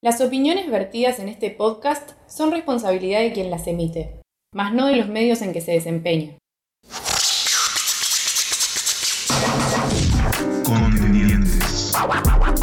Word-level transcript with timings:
Las 0.00 0.20
opiniones 0.20 0.70
vertidas 0.70 1.18
en 1.18 1.28
este 1.28 1.50
podcast 1.50 2.12
son 2.28 2.52
responsabilidad 2.52 3.18
de 3.18 3.32
quien 3.32 3.50
las 3.50 3.66
emite, 3.66 4.20
mas 4.54 4.72
no 4.72 4.86
de 4.86 4.94
los 4.94 5.08
medios 5.08 5.42
en 5.42 5.52
que 5.52 5.60
se 5.60 5.72
desempeña. 5.72 6.38
Contendientes. 10.64 11.92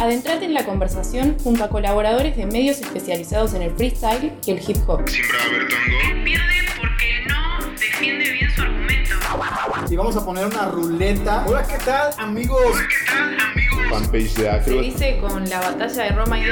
Adentrate 0.00 0.46
en 0.46 0.54
la 0.54 0.64
conversación 0.64 1.36
junto 1.44 1.64
a 1.64 1.68
colaboradores 1.68 2.38
de 2.38 2.46
medios 2.46 2.80
especializados 2.80 3.52
en 3.52 3.60
el 3.60 3.70
freestyle 3.72 4.32
y 4.46 4.52
el 4.52 4.58
hip 4.66 4.78
hop. 4.88 5.06
Siempre 5.06 5.36
va 5.36 5.44
a 5.44 5.46
haber 5.46 5.68
tango. 5.68 6.24
pierde 6.24 6.54
porque 6.80 7.20
no 7.28 7.70
defiende 7.72 8.30
bien 8.30 8.50
su 8.50 8.62
argumento. 8.62 9.10
Y 9.90 9.96
vamos 9.96 10.16
a 10.16 10.24
poner 10.24 10.46
una 10.46 10.68
ruleta. 10.68 11.44
Hola, 11.46 11.66
¿qué 11.66 11.76
tal, 11.84 12.14
amigos? 12.16 12.80
¿Qué 12.88 13.12
tal, 13.12 13.38
amigos? 13.38 13.65
Fanpage 13.90 14.34
de 14.34 14.42
Se 14.42 14.50
Acro. 14.50 14.80
dice 14.80 15.18
con 15.20 15.48
la 15.48 15.60
batalla 15.60 16.02
de 16.04 16.08
Roma 16.10 16.38
y 16.38 16.42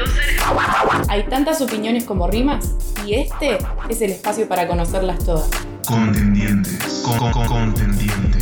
Hay 1.08 1.24
tantas 1.24 1.60
opiniones 1.60 2.04
como 2.04 2.26
rimas 2.28 2.64
y 3.06 3.14
este 3.14 3.58
es 3.88 4.00
el 4.02 4.12
espacio 4.12 4.48
para 4.48 4.66
conocerlas 4.66 5.18
todas. 5.24 5.48
Contendientes. 5.86 7.02
Con, 7.04 7.18
con- 7.18 7.32
con- 7.32 7.46
contendientes. 7.46 8.33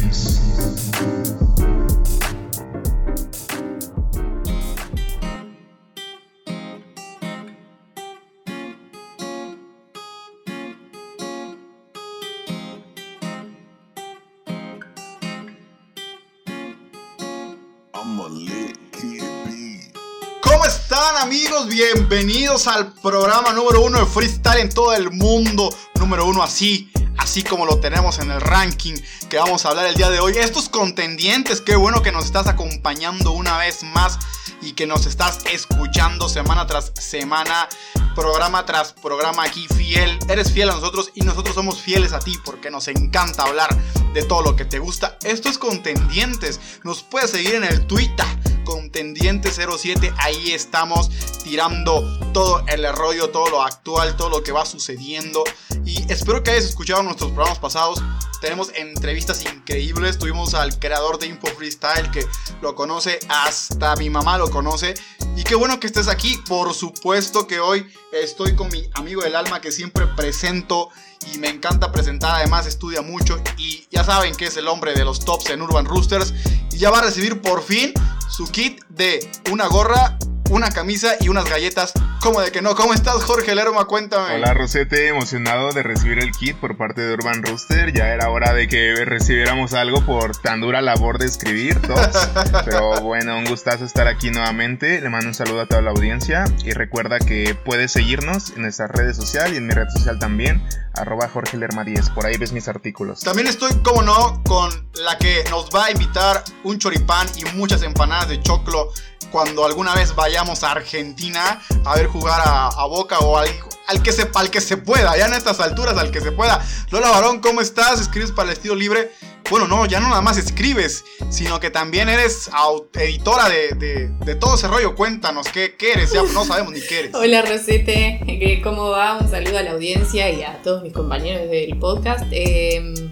¿Cómo 20.42 20.64
están, 20.66 21.16
amigos? 21.20 21.68
Bienvenidos 21.68 22.66
al 22.66 22.92
programa 22.94 23.52
número 23.52 23.82
uno 23.82 24.00
de 24.00 24.06
freestyle 24.06 24.58
en 24.58 24.70
todo 24.70 24.92
el 24.92 25.12
mundo. 25.12 25.72
Número 25.94 26.26
uno 26.26 26.42
así, 26.42 26.90
así 27.16 27.44
como 27.44 27.64
lo 27.64 27.78
tenemos 27.78 28.18
en 28.18 28.32
el 28.32 28.40
ranking 28.40 28.94
que 29.30 29.36
vamos 29.36 29.64
a 29.64 29.68
hablar 29.68 29.86
el 29.86 29.94
día 29.94 30.10
de 30.10 30.18
hoy. 30.18 30.32
Estos 30.36 30.68
contendientes, 30.68 31.60
qué 31.60 31.76
bueno 31.76 32.02
que 32.02 32.10
nos 32.10 32.24
estás 32.24 32.48
acompañando 32.48 33.30
una 33.30 33.56
vez 33.56 33.84
más 33.84 34.18
y 34.62 34.72
que 34.72 34.88
nos 34.88 35.06
estás 35.06 35.38
escuchando 35.52 36.28
semana 36.28 36.66
tras 36.66 36.90
semana, 36.98 37.68
programa 38.14 38.64
tras 38.66 38.92
programa 38.92 39.44
aquí 39.44 39.66
fiel. 39.68 40.18
Eres 40.28 40.52
fiel 40.52 40.70
a 40.70 40.74
nosotros 40.74 41.10
y 41.14 41.22
nosotros 41.22 41.54
somos 41.54 41.80
fieles 41.80 42.12
a 42.12 42.18
ti 42.18 42.38
porque 42.44 42.70
nos 42.70 42.88
encanta 42.88 43.44
hablar 43.44 43.76
de 44.14 44.22
todo 44.22 44.42
lo 44.42 44.56
que 44.56 44.64
te 44.64 44.78
gusta. 44.78 45.18
Esto 45.22 45.48
es 45.48 45.58
Contendientes. 45.58 46.60
Nos 46.84 47.02
puedes 47.02 47.30
seguir 47.30 47.54
en 47.54 47.64
el 47.64 47.86
Twitter, 47.86 48.26
Contendiente07. 48.64 50.14
Ahí 50.18 50.52
estamos 50.52 51.10
tirando 51.42 52.18
todo 52.32 52.64
el 52.68 52.90
rollo, 52.92 53.30
todo 53.30 53.48
lo 53.48 53.62
actual, 53.62 54.16
todo 54.16 54.28
lo 54.28 54.42
que 54.42 54.52
va 54.52 54.64
sucediendo. 54.66 55.44
Y 55.84 56.10
espero 56.12 56.42
que 56.42 56.52
hayas 56.52 56.64
escuchado 56.64 57.02
nuestros 57.02 57.32
programas 57.32 57.58
pasados. 57.58 58.02
Tenemos 58.42 58.72
entrevistas 58.74 59.44
increíbles. 59.44 60.18
Tuvimos 60.18 60.54
al 60.54 60.76
creador 60.80 61.20
de 61.20 61.28
Info 61.28 61.46
Freestyle 61.46 62.10
que 62.10 62.26
lo 62.60 62.74
conoce, 62.74 63.20
hasta 63.28 63.94
mi 63.94 64.10
mamá 64.10 64.36
lo 64.36 64.50
conoce. 64.50 64.94
Y 65.36 65.44
qué 65.44 65.54
bueno 65.54 65.78
que 65.78 65.86
estés 65.86 66.08
aquí. 66.08 66.42
Por 66.48 66.74
supuesto 66.74 67.46
que 67.46 67.60
hoy 67.60 67.86
estoy 68.12 68.56
con 68.56 68.68
mi 68.72 68.82
amigo 68.94 69.22
del 69.22 69.36
alma 69.36 69.60
que 69.60 69.70
siempre 69.70 70.08
presento 70.08 70.88
y 71.32 71.38
me 71.38 71.50
encanta 71.50 71.92
presentar. 71.92 72.34
Además, 72.34 72.66
estudia 72.66 73.00
mucho 73.00 73.40
y 73.56 73.86
ya 73.92 74.02
saben 74.02 74.34
que 74.34 74.46
es 74.46 74.56
el 74.56 74.66
hombre 74.66 74.92
de 74.94 75.04
los 75.04 75.20
tops 75.20 75.50
en 75.50 75.62
Urban 75.62 75.84
Roosters. 75.84 76.34
Y 76.72 76.78
ya 76.78 76.90
va 76.90 76.98
a 76.98 77.02
recibir 77.02 77.40
por 77.40 77.62
fin 77.62 77.94
su 78.28 78.50
kit 78.50 78.82
de 78.88 79.30
una 79.52 79.68
gorra, 79.68 80.18
una 80.52 80.70
camisa 80.70 81.14
y 81.18 81.28
unas 81.28 81.48
galletas. 81.48 81.94
¿Cómo 82.20 82.40
de 82.40 82.52
que 82.52 82.60
no? 82.60 82.74
¿Cómo 82.74 82.92
estás, 82.92 83.24
Jorge 83.24 83.54
Lerma? 83.54 83.86
Cuéntame. 83.86 84.34
Hola 84.34 84.52
Rosete, 84.52 85.08
emocionado 85.08 85.72
de 85.72 85.82
recibir 85.82 86.18
el 86.18 86.30
kit 86.30 86.56
por 86.56 86.76
parte 86.76 87.00
de 87.00 87.14
Urban 87.14 87.42
Rooster. 87.42 87.92
Ya 87.92 88.10
era 88.10 88.28
hora 88.28 88.52
de 88.52 88.68
que 88.68 88.94
recibiéramos 89.06 89.72
algo 89.72 90.04
por 90.04 90.36
tan 90.36 90.60
dura 90.60 90.82
labor 90.82 91.18
de 91.18 91.24
escribir, 91.24 91.80
todos. 91.80 92.28
Pero 92.66 93.00
bueno, 93.00 93.38
un 93.38 93.46
gustazo 93.46 93.86
estar 93.86 94.06
aquí 94.06 94.30
nuevamente. 94.30 95.00
Le 95.00 95.08
mando 95.08 95.28
un 95.28 95.34
saludo 95.34 95.62
a 95.62 95.66
toda 95.66 95.80
la 95.80 95.90
audiencia 95.90 96.44
y 96.64 96.72
recuerda 96.72 97.18
que 97.18 97.56
puedes 97.64 97.90
seguirnos 97.90 98.50
en 98.50 98.62
nuestras 98.62 98.90
redes 98.90 99.16
sociales 99.16 99.54
y 99.54 99.56
en 99.56 99.66
mi 99.66 99.72
red 99.72 99.88
social 99.88 100.18
también, 100.18 100.62
arroba 100.94 101.28
Jorge 101.28 101.56
Lerma 101.56 101.84
10. 101.84 102.10
Por 102.10 102.26
ahí 102.26 102.36
ves 102.36 102.52
mis 102.52 102.68
artículos. 102.68 103.20
También 103.20 103.48
estoy, 103.48 103.72
como 103.82 104.02
no, 104.02 104.42
con 104.44 104.70
la 105.04 105.18
que 105.18 105.44
nos 105.50 105.70
va 105.70 105.86
a 105.86 105.90
invitar 105.90 106.44
un 106.64 106.78
choripán 106.78 107.26
y 107.36 107.44
muchas 107.56 107.82
empanadas 107.82 108.28
de 108.28 108.40
choclo 108.42 108.90
cuando 109.30 109.64
alguna 109.64 109.94
vez 109.94 110.14
vayamos 110.14 110.62
a 110.62 110.72
Argentina 110.72 111.60
a 111.84 111.94
ver 111.94 112.06
jugar 112.06 112.40
a, 112.44 112.68
a 112.68 112.86
Boca 112.86 113.18
o 113.20 113.38
al, 113.38 113.48
al 113.88 114.02
que 114.02 114.12
se, 114.12 114.28
al 114.34 114.50
que 114.50 114.60
se 114.60 114.76
pueda, 114.76 115.16
ya 115.16 115.26
en 115.26 115.34
estas 115.34 115.60
alturas, 115.60 115.96
al 115.98 116.10
que 116.10 116.20
se 116.20 116.32
pueda. 116.32 116.64
Lola 116.90 117.10
Barón, 117.10 117.40
¿cómo 117.40 117.60
estás? 117.60 118.00
¿Escribes 118.00 118.30
para 118.32 118.50
el 118.50 118.56
estilo 118.56 118.74
libre? 118.74 119.10
Bueno, 119.50 119.66
no, 119.68 119.84
ya 119.86 120.00
no 120.00 120.08
nada 120.08 120.22
más 120.22 120.38
escribes, 120.38 121.04
sino 121.28 121.60
que 121.60 121.68
también 121.68 122.08
eres 122.08 122.48
editora 122.94 123.48
de, 123.48 124.08
de- 124.24 124.34
todo 124.36 124.54
ese 124.54 124.66
rollo. 124.68 124.94
Cuéntanos, 124.94 125.46
¿qué, 125.48 125.74
qué 125.76 125.92
eres? 125.92 126.12
Ya 126.12 126.22
no 126.22 126.44
sabemos 126.46 126.72
ni 126.72 126.80
qué 126.80 127.00
eres. 127.00 127.14
Hola 127.14 127.42
Rosete, 127.42 128.20
¿qué- 128.24 128.60
¿cómo 128.62 128.90
va? 128.90 129.18
Un 129.18 129.28
saludo 129.30 129.58
a 129.58 129.62
la 129.62 129.72
audiencia 129.72 130.30
y 130.30 130.42
a 130.42 130.62
todos 130.62 130.82
mis 130.82 130.92
compañeros 130.92 131.50
del 131.50 131.78
podcast. 131.78 132.24
Eh, 132.30 133.10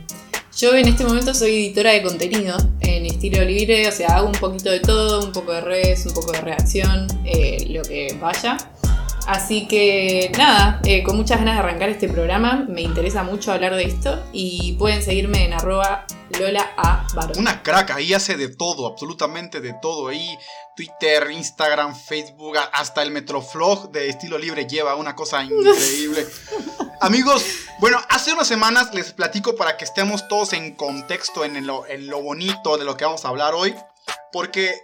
yo 0.56 0.74
en 0.74 0.88
este 0.88 1.04
momento 1.04 1.34
soy 1.34 1.50
editora 1.66 1.90
de 1.92 2.02
contenido 2.02 2.56
en 2.80 3.06
estilo 3.06 3.44
libre, 3.44 3.86
o 3.88 3.92
sea, 3.92 4.16
hago 4.16 4.26
un 4.28 4.32
poquito 4.32 4.70
de 4.70 4.80
todo, 4.80 5.22
un 5.24 5.32
poco 5.32 5.52
de 5.52 5.60
redes, 5.60 6.06
un 6.06 6.14
poco 6.14 6.32
de 6.32 6.40
redacción, 6.40 7.06
eh, 7.24 7.66
lo 7.70 7.82
que 7.82 8.16
vaya. 8.20 8.56
Así 9.26 9.68
que 9.68 10.32
nada, 10.36 10.80
eh, 10.84 11.02
con 11.02 11.16
muchas 11.16 11.38
ganas 11.38 11.54
de 11.54 11.60
arrancar 11.60 11.88
este 11.88 12.08
programa, 12.08 12.64
me 12.68 12.82
interesa 12.82 13.22
mucho 13.22 13.52
hablar 13.52 13.74
de 13.74 13.84
esto 13.84 14.22
y 14.32 14.74
pueden 14.74 15.02
seguirme 15.02 15.44
en 15.44 15.52
arroba 15.52 16.04
Lola 16.38 16.72
A. 16.76 17.06
Barón. 17.14 17.38
Una 17.38 17.62
crack, 17.62 17.90
ahí 17.90 18.14
hace 18.14 18.36
de 18.36 18.48
todo, 18.48 18.86
absolutamente 18.86 19.60
de 19.60 19.74
todo. 19.80 20.08
Ahí 20.08 20.38
Twitter, 20.76 21.30
Instagram, 21.30 21.94
Facebook, 21.94 22.56
hasta 22.72 23.02
el 23.02 23.10
Metroflog 23.10 23.90
de 23.90 24.08
estilo 24.08 24.38
libre 24.38 24.66
lleva 24.66 24.94
una 24.94 25.14
cosa 25.14 25.44
increíble. 25.44 26.26
Amigos, 27.00 27.44
bueno, 27.80 27.98
hace 28.08 28.32
unas 28.32 28.46
semanas 28.46 28.92
les 28.94 29.12
platico 29.12 29.56
para 29.56 29.76
que 29.76 29.84
estemos 29.84 30.28
todos 30.28 30.52
en 30.52 30.74
contexto 30.74 31.44
en 31.44 31.66
lo, 31.66 31.86
en 31.86 32.06
lo 32.06 32.22
bonito 32.22 32.76
de 32.76 32.84
lo 32.84 32.96
que 32.96 33.04
vamos 33.04 33.24
a 33.24 33.28
hablar 33.28 33.54
hoy. 33.54 33.74
Porque 34.32 34.82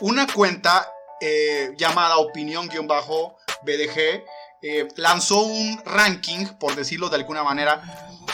una 0.00 0.26
cuenta 0.26 0.92
eh, 1.20 1.74
llamada 1.76 2.16
Opinión-BDG 3.62 4.24
eh, 4.62 4.88
lanzó 4.96 5.42
un 5.42 5.80
ranking, 5.84 6.46
por 6.58 6.76
decirlo 6.76 7.08
de 7.08 7.16
alguna 7.16 7.42
manera, 7.42 7.82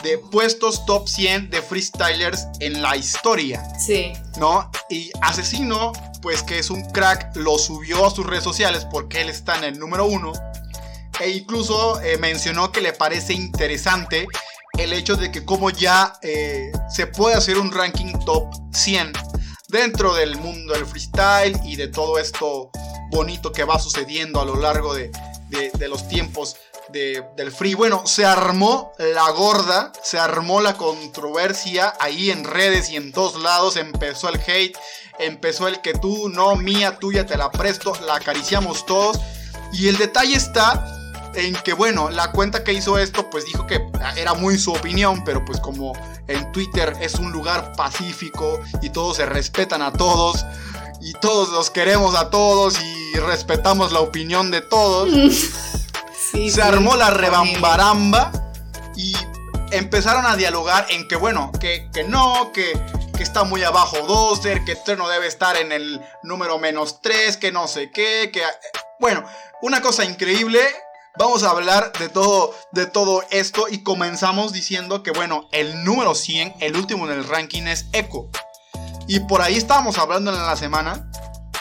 de 0.02 0.18
puestos 0.18 0.84
top 0.84 1.08
100 1.08 1.50
de 1.50 1.62
freestylers 1.62 2.48
en 2.60 2.82
la 2.82 2.96
historia, 2.96 3.62
Sí, 3.78 4.12
¿no? 4.38 4.70
Y 4.90 5.10
Asesino, 5.22 5.92
pues 6.22 6.42
que 6.42 6.58
es 6.58 6.70
un 6.70 6.82
crack, 6.90 7.34
lo 7.36 7.58
subió 7.58 8.06
a 8.06 8.10
sus 8.10 8.26
redes 8.26 8.44
sociales 8.44 8.86
porque 8.90 9.20
él 9.20 9.28
está 9.28 9.56
en 9.56 9.64
el 9.64 9.78
número 9.78 10.06
uno. 10.06 10.32
E 11.20 11.30
incluso 11.30 12.00
eh, 12.02 12.18
mencionó 12.18 12.72
que 12.72 12.80
le 12.80 12.92
parece 12.92 13.32
interesante 13.32 14.26
el 14.78 14.92
hecho 14.92 15.16
de 15.16 15.30
que 15.30 15.44
como 15.44 15.70
ya 15.70 16.12
eh, 16.22 16.70
se 16.90 17.06
puede 17.06 17.36
hacer 17.36 17.56
un 17.56 17.72
ranking 17.72 18.12
top 18.26 18.52
100 18.72 19.12
dentro 19.68 20.14
del 20.14 20.36
mundo 20.36 20.74
del 20.74 20.84
freestyle 20.84 21.58
y 21.64 21.76
de 21.76 21.88
todo 21.88 22.18
esto 22.18 22.70
bonito 23.10 23.52
que 23.52 23.64
va 23.64 23.78
sucediendo 23.78 24.40
a 24.40 24.44
lo 24.44 24.56
largo 24.56 24.94
de, 24.94 25.10
de- 25.48 25.88
los 25.88 26.08
tiempos 26.08 26.56
de- 26.88 27.24
del 27.36 27.52
free. 27.52 27.74
Bueno, 27.74 28.02
se 28.06 28.24
armó 28.24 28.92
la 28.98 29.30
gorda, 29.30 29.92
se 30.02 30.18
armó 30.18 30.60
la 30.60 30.74
controversia 30.76 31.94
ahí 32.00 32.30
en 32.30 32.44
redes 32.44 32.90
y 32.90 32.96
en 32.96 33.12
todos 33.12 33.40
lados. 33.42 33.76
Empezó 33.76 34.28
el 34.28 34.40
hate, 34.46 34.76
empezó 35.18 35.68
el 35.68 35.80
que 35.80 35.94
tú, 35.94 36.28
no, 36.28 36.56
mía, 36.56 36.98
tuya, 36.98 37.26
te 37.26 37.36
la 37.36 37.50
presto, 37.50 37.92
la 38.06 38.16
acariciamos 38.16 38.84
todos. 38.86 39.18
Y 39.72 39.88
el 39.88 39.96
detalle 39.98 40.34
está 40.36 40.92
en 41.34 41.54
que, 41.56 41.72
bueno, 41.74 42.08
la 42.10 42.32
cuenta 42.32 42.64
que 42.64 42.72
hizo 42.72 42.98
esto, 42.98 43.28
pues 43.30 43.44
dijo 43.44 43.66
que 43.66 43.80
era 44.16 44.34
muy 44.34 44.58
su 44.58 44.72
opinión, 44.72 45.22
pero 45.24 45.44
pues 45.44 45.60
como 45.60 45.92
en 46.28 46.50
Twitter 46.52 46.96
es 47.00 47.16
un 47.16 47.30
lugar 47.30 47.72
pacífico 47.76 48.60
y 48.80 48.90
todos 48.90 49.18
se 49.18 49.26
respetan 49.26 49.82
a 49.82 49.92
todos 49.92 50.46
y 51.06 51.12
todos 51.12 51.50
los 51.50 51.70
queremos 51.70 52.16
a 52.16 52.30
todos 52.30 52.80
y 52.80 53.14
respetamos 53.20 53.92
la 53.92 54.00
opinión 54.00 54.50
de 54.50 54.60
todos 54.60 55.08
sí. 56.32 56.50
se 56.50 56.56
sí, 56.56 56.60
armó 56.60 56.96
la 56.96 57.10
rebambaramba 57.10 58.32
y 58.96 59.14
empezaron 59.70 60.26
a 60.26 60.34
dialogar 60.34 60.84
en 60.90 61.06
que, 61.06 61.14
bueno, 61.14 61.52
que, 61.60 61.88
que 61.94 62.02
no, 62.02 62.50
que, 62.52 62.72
que 63.16 63.22
está 63.22 63.44
muy 63.44 63.62
abajo 63.62 63.98
Dozer, 63.98 64.64
que 64.64 64.72
Eterno 64.72 65.08
debe 65.08 65.28
estar 65.28 65.56
en 65.56 65.70
el 65.70 66.00
número 66.24 66.58
menos 66.58 67.00
3, 67.02 67.36
que 67.36 67.52
no 67.52 67.68
sé 67.68 67.92
qué, 67.92 68.30
que... 68.32 68.42
Bueno, 68.98 69.24
una 69.62 69.80
cosa 69.82 70.04
increíble. 70.04 70.60
Vamos 71.18 71.44
a 71.44 71.50
hablar 71.50 71.92
de 71.98 72.08
todo, 72.08 72.52
de 72.72 72.86
todo 72.86 73.22
esto 73.30 73.68
y 73.70 73.82
comenzamos 73.82 74.52
diciendo 74.52 75.02
que, 75.02 75.12
bueno, 75.12 75.48
el 75.52 75.84
número 75.84 76.14
100, 76.14 76.56
el 76.60 76.76
último 76.76 77.06
en 77.06 77.12
el 77.12 77.26
ranking 77.26 77.62
es 77.62 77.86
Echo. 77.92 78.28
Y 79.08 79.20
por 79.20 79.40
ahí 79.42 79.56
estábamos 79.56 79.98
hablando 79.98 80.32
en 80.32 80.38
la 80.44 80.56
semana 80.56 81.08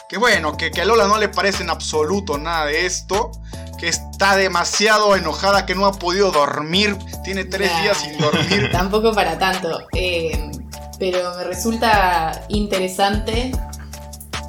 que 0.08 0.18
bueno, 0.20 0.56
que, 0.56 0.70
que 0.72 0.82
a 0.82 0.86
Lola 0.86 1.08
no 1.08 1.18
le 1.18 1.30
parece 1.30 1.64
en 1.64 1.70
absoluto 1.72 2.38
nada 2.38 2.66
de 2.66 2.86
esto. 2.86 3.32
que 3.80 3.88
está 3.90 4.36
demasiado 4.38 5.16
enojada, 5.16 5.66
que 5.66 5.76
no 5.76 5.86
ha 5.86 5.94
podido 5.94 6.32
dormir. 6.32 6.96
Tiene 7.24 7.44
tres 7.44 7.72
Nah, 7.72 7.82
días 7.82 7.98
sin 7.98 8.18
dormir. 8.20 8.70
Tampoco 8.72 9.14
para 9.14 9.38
tanto. 9.38 9.80
eh, 9.94 10.52
pero 11.00 11.36
me 11.36 11.44
resulta 11.44 12.46
interesante 12.50 13.52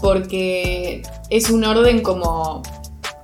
porque 0.01 1.03
es 1.31 1.51
un 1.51 1.65
orden 1.65 2.03
como. 2.03 2.63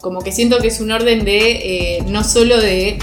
Como 0.00 0.20
que 0.22 0.32
siento 0.32 0.58
que 0.58 0.68
es 0.68 0.80
un 0.80 0.90
orden 0.90 1.24
de. 1.24 1.98
eh, 1.98 2.02
no 2.08 2.24
solo 2.24 2.58
de 2.60 2.98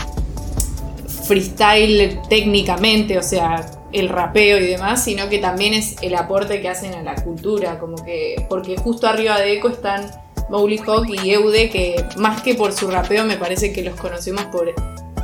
freestyle 1.27 2.19
técnicamente, 2.29 3.17
o 3.17 3.23
sea, 3.23 3.65
el 3.91 4.09
rapeo 4.09 4.57
y 4.59 4.67
demás, 4.67 5.03
sino 5.03 5.29
que 5.29 5.39
también 5.39 5.73
es 5.73 5.95
el 6.01 6.15
aporte 6.15 6.61
que 6.61 6.69
hacen 6.69 6.93
a 6.93 7.01
la 7.01 7.15
cultura. 7.15 7.79
Como 7.79 8.03
que. 8.03 8.45
Porque 8.49 8.77
justo 8.77 9.07
arriba 9.07 9.39
de 9.39 9.53
Eco 9.53 9.69
están 9.69 10.09
Mowgli 10.49 10.79
Hawk 10.79 11.07
y 11.09 11.31
Eude, 11.31 11.69
que 11.69 12.05
más 12.17 12.41
que 12.41 12.55
por 12.55 12.73
su 12.73 12.89
rapeo, 12.89 13.25
me 13.25 13.37
parece 13.37 13.71
que 13.71 13.83
los 13.83 13.99
conocemos 13.99 14.45
por 14.45 14.73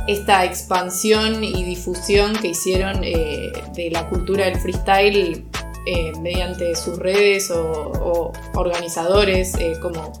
esta 0.06 0.44
expansión 0.44 1.42
y 1.42 1.64
difusión 1.64 2.34
que 2.34 2.48
hicieron 2.48 3.02
eh, 3.02 3.52
de 3.74 3.90
la 3.90 4.08
cultura 4.08 4.44
del 4.44 4.56
freestyle 4.56 5.44
eh, 5.88 6.12
mediante 6.20 6.74
sus 6.74 6.98
redes 6.98 7.50
o, 7.50 8.32
organizadores, 8.54 9.54
eh, 9.54 9.74
como 9.80 10.12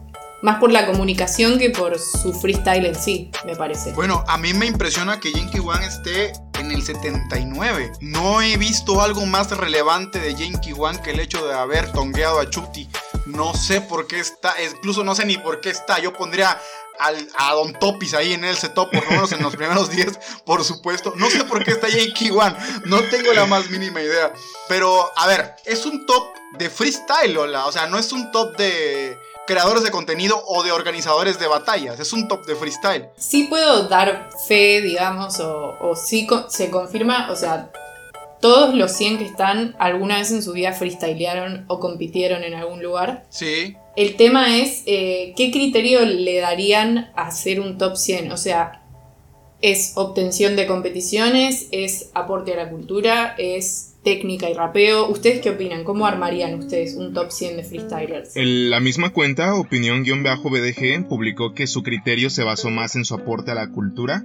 más 0.46 0.60
por 0.60 0.70
la 0.70 0.86
comunicación 0.86 1.58
que 1.58 1.70
por 1.70 1.98
su 1.98 2.32
freestyle 2.32 2.86
en 2.86 2.94
sí, 2.94 3.32
me 3.44 3.56
parece. 3.56 3.92
Bueno, 3.94 4.24
a 4.28 4.38
mí 4.38 4.54
me 4.54 4.66
impresiona 4.66 5.18
que 5.18 5.32
Yankee 5.32 5.58
One 5.58 5.84
esté 5.84 6.32
en 6.60 6.70
el 6.70 6.84
79. 6.84 7.90
No 8.00 8.40
he 8.40 8.56
visto 8.56 9.00
algo 9.02 9.26
más 9.26 9.50
relevante 9.50 10.20
de 10.20 10.36
Yankee 10.36 10.72
One 10.78 11.02
que 11.02 11.10
el 11.10 11.18
hecho 11.18 11.44
de 11.46 11.52
haber 11.52 11.90
tongueado 11.90 12.38
a 12.38 12.48
Chuti. 12.48 12.88
No 13.26 13.54
sé 13.54 13.80
por 13.80 14.06
qué 14.06 14.20
está, 14.20 14.54
incluso 14.62 15.02
no 15.02 15.16
sé 15.16 15.24
ni 15.26 15.36
por 15.36 15.60
qué 15.60 15.70
está. 15.70 15.98
Yo 15.98 16.12
pondría 16.12 16.56
al- 17.00 17.28
a 17.36 17.52
Don 17.54 17.72
Topis 17.72 18.14
ahí 18.14 18.32
en 18.32 18.44
ese 18.44 18.68
top, 18.68 18.90
por 18.92 19.04
lo 19.04 19.10
menos 19.10 19.32
en 19.32 19.42
los 19.42 19.56
primeros 19.56 19.90
10, 19.90 20.16
por 20.44 20.62
supuesto. 20.62 21.12
No 21.16 21.28
sé 21.28 21.42
por 21.42 21.64
qué 21.64 21.72
está 21.72 21.88
Yankee 21.88 22.30
One, 22.30 22.54
no 22.84 23.00
tengo 23.10 23.32
la 23.32 23.46
más 23.46 23.68
mínima 23.68 24.00
idea. 24.00 24.32
Pero, 24.68 25.10
a 25.16 25.26
ver, 25.26 25.56
es 25.64 25.84
un 25.86 26.06
top 26.06 26.22
de 26.56 26.70
freestyle, 26.70 27.34
Lola. 27.34 27.66
O 27.66 27.72
sea, 27.72 27.86
no 27.88 27.98
es 27.98 28.12
un 28.12 28.30
top 28.30 28.56
de 28.56 29.18
creadores 29.46 29.82
de 29.84 29.90
contenido 29.90 30.42
o 30.46 30.62
de 30.62 30.72
organizadores 30.72 31.38
de 31.38 31.46
batallas. 31.46 31.98
Es 32.00 32.12
un 32.12 32.28
top 32.28 32.44
de 32.46 32.56
freestyle. 32.56 33.06
Sí 33.16 33.44
puedo 33.44 33.88
dar 33.88 34.28
fe, 34.48 34.80
digamos, 34.82 35.40
o, 35.40 35.74
o 35.80 35.96
sí 35.96 36.26
co- 36.26 36.48
se 36.50 36.70
confirma, 36.70 37.30
o 37.30 37.36
sea, 37.36 37.70
todos 38.40 38.74
los 38.74 38.92
100 38.92 39.18
que 39.18 39.24
están 39.24 39.74
alguna 39.78 40.18
vez 40.18 40.30
en 40.30 40.42
su 40.42 40.52
vida 40.52 40.72
freestylearon 40.72 41.64
o 41.68 41.80
compitieron 41.80 42.44
en 42.44 42.54
algún 42.54 42.82
lugar. 42.82 43.24
Sí. 43.30 43.76
El 43.96 44.16
tema 44.16 44.58
es, 44.58 44.82
eh, 44.86 45.32
¿qué 45.36 45.50
criterio 45.50 46.00
le 46.04 46.38
darían 46.40 47.10
a 47.16 47.28
hacer 47.28 47.60
un 47.60 47.78
top 47.78 47.96
100? 47.96 48.30
O 48.32 48.36
sea, 48.36 48.82
¿es 49.62 49.92
obtención 49.96 50.54
de 50.54 50.66
competiciones? 50.66 51.68
¿Es 51.72 52.10
aporte 52.14 52.52
a 52.52 52.56
la 52.56 52.68
cultura? 52.68 53.34
¿Es 53.38 53.94
técnica 54.06 54.48
y 54.48 54.54
rapeo? 54.54 55.08
¿Ustedes 55.08 55.40
qué 55.40 55.50
opinan? 55.50 55.82
¿Cómo 55.82 56.06
armarían 56.06 56.54
ustedes 56.54 56.94
un 56.94 57.12
top 57.12 57.32
100 57.32 57.56
de 57.56 57.64
freestylers? 57.64 58.36
El- 58.36 58.70
la 58.70 58.78
misma 58.78 59.10
cuenta, 59.10 59.56
opinión-bdg, 59.56 61.08
publicó 61.08 61.54
que 61.54 61.66
su 61.66 61.82
criterio 61.82 62.30
se 62.30 62.44
basó 62.44 62.70
más 62.70 62.94
en 62.94 63.04
su 63.04 63.16
aporte 63.16 63.50
a 63.50 63.56
la 63.56 63.68
cultura 63.72 64.24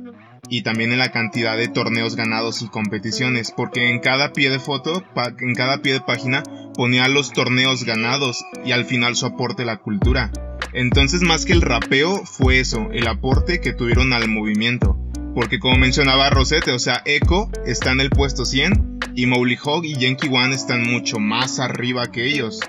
y 0.49 0.61
también 0.61 0.91
en 0.91 0.99
la 0.99 1.11
cantidad 1.11 1.57
de 1.57 1.67
torneos 1.67 2.15
ganados 2.15 2.61
y 2.61 2.67
competiciones, 2.67 3.51
porque 3.57 3.89
en 3.89 3.99
cada 4.01 4.33
pie 4.33 4.51
de 4.51 4.59
foto, 4.59 5.03
en 5.39 5.55
cada 5.55 5.81
pie 5.81 5.93
de 5.93 6.01
página, 6.01 6.43
ponía 6.75 7.07
los 7.07 7.33
torneos 7.33 7.83
ganados 7.83 8.45
y 8.63 8.73
al 8.73 8.85
final 8.85 9.15
su 9.15 9.25
aporte 9.25 9.63
a 9.63 9.65
la 9.65 9.77
cultura. 9.77 10.31
Entonces, 10.73 11.21
más 11.21 11.45
que 11.45 11.53
el 11.53 11.61
rapeo, 11.61 12.23
fue 12.23 12.59
eso, 12.59 12.89
el 12.91 13.07
aporte 13.07 13.61
que 13.61 13.73
tuvieron 13.73 14.13
al 14.13 14.27
movimiento. 14.27 14.95
Porque 15.33 15.59
como 15.59 15.77
mencionaba 15.77 16.29
Rosette, 16.29 16.69
o 16.69 16.79
sea, 16.79 17.01
Echo 17.05 17.49
está 17.65 17.91
en 17.91 18.01
el 18.01 18.09
puesto 18.09 18.45
100 18.45 18.99
y 19.15 19.25
Mowgli 19.27 19.57
Hog 19.63 19.85
y 19.85 19.95
Yankee 19.97 20.27
One 20.29 20.53
están 20.53 20.83
mucho 20.83 21.19
más 21.19 21.59
arriba 21.59 22.11
que 22.11 22.25
ellos. 22.27 22.59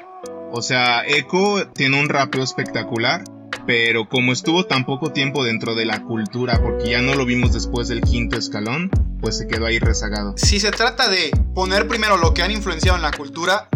O 0.53 0.63
sea, 0.63 1.05
Echo 1.07 1.69
tiene 1.75 1.99
un 2.01 2.09
rapeo 2.09 2.43
espectacular, 2.43 3.25
pero 3.67 4.09
como 4.09 4.33
estuvo 4.33 4.65
tan 4.67 4.85
poco 4.85 5.13
tiempo 5.13 5.45
dentro 5.45 5.75
de 5.75 5.87
la 5.87 6.03
cultura, 6.03 6.61
porque 6.63 6.91
ya 6.91 7.01
no 7.03 7.15
lo 7.15 7.25
vimos 7.25 7.53
después 7.53 7.89
del 7.89 8.01
quinto 8.01 8.37
escalón, 8.39 8.91
pues 9.21 9.39
se 9.39 9.47
quedó 9.47 9.67
ahí 9.67 9.79
rezagado. 9.79 10.35
Si 10.37 10.61
se 10.61 10.71
trata 10.71 11.09
de 11.09 11.31
poner 11.55 11.87
primero 11.89 12.17
lo 12.17 12.35
que 12.35 12.43
han 12.43 12.51
influenciado 12.51 12.97
en 12.97 13.03
la 13.03 13.13
cultura, 13.13 13.69